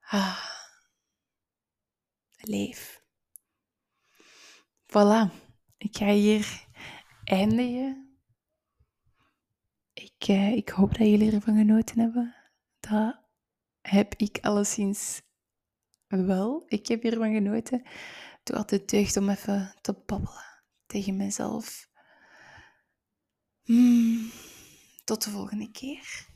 ah, 0.00 0.44
leef. 2.36 3.02
Voilà, 4.86 5.30
ik 5.76 5.96
ga 5.96 6.06
hier 6.06 6.66
eindigen. 7.24 8.16
Ik, 9.92 10.28
uh, 10.28 10.52
ik 10.52 10.68
hoop 10.68 10.88
dat 10.98 11.06
jullie 11.06 11.32
ervan 11.32 11.56
genoten 11.56 11.98
hebben. 11.98 12.34
Dat 12.80 13.20
heb 13.80 14.14
ik 14.14 14.38
alleszins 14.40 15.22
wel. 16.06 16.64
Ik 16.66 16.86
heb 16.86 17.02
hiervan 17.02 17.32
genoten. 17.32 17.82
Doe 18.42 18.56
altijd 18.56 18.90
deugd 18.90 19.16
om 19.16 19.28
even 19.28 19.74
te 19.80 20.02
babbelen 20.06 20.62
tegen 20.86 21.16
mezelf. 21.16 21.90
Hmm, 23.64 24.30
tot 25.04 25.24
de 25.24 25.30
volgende 25.30 25.70
keer. 25.70 26.26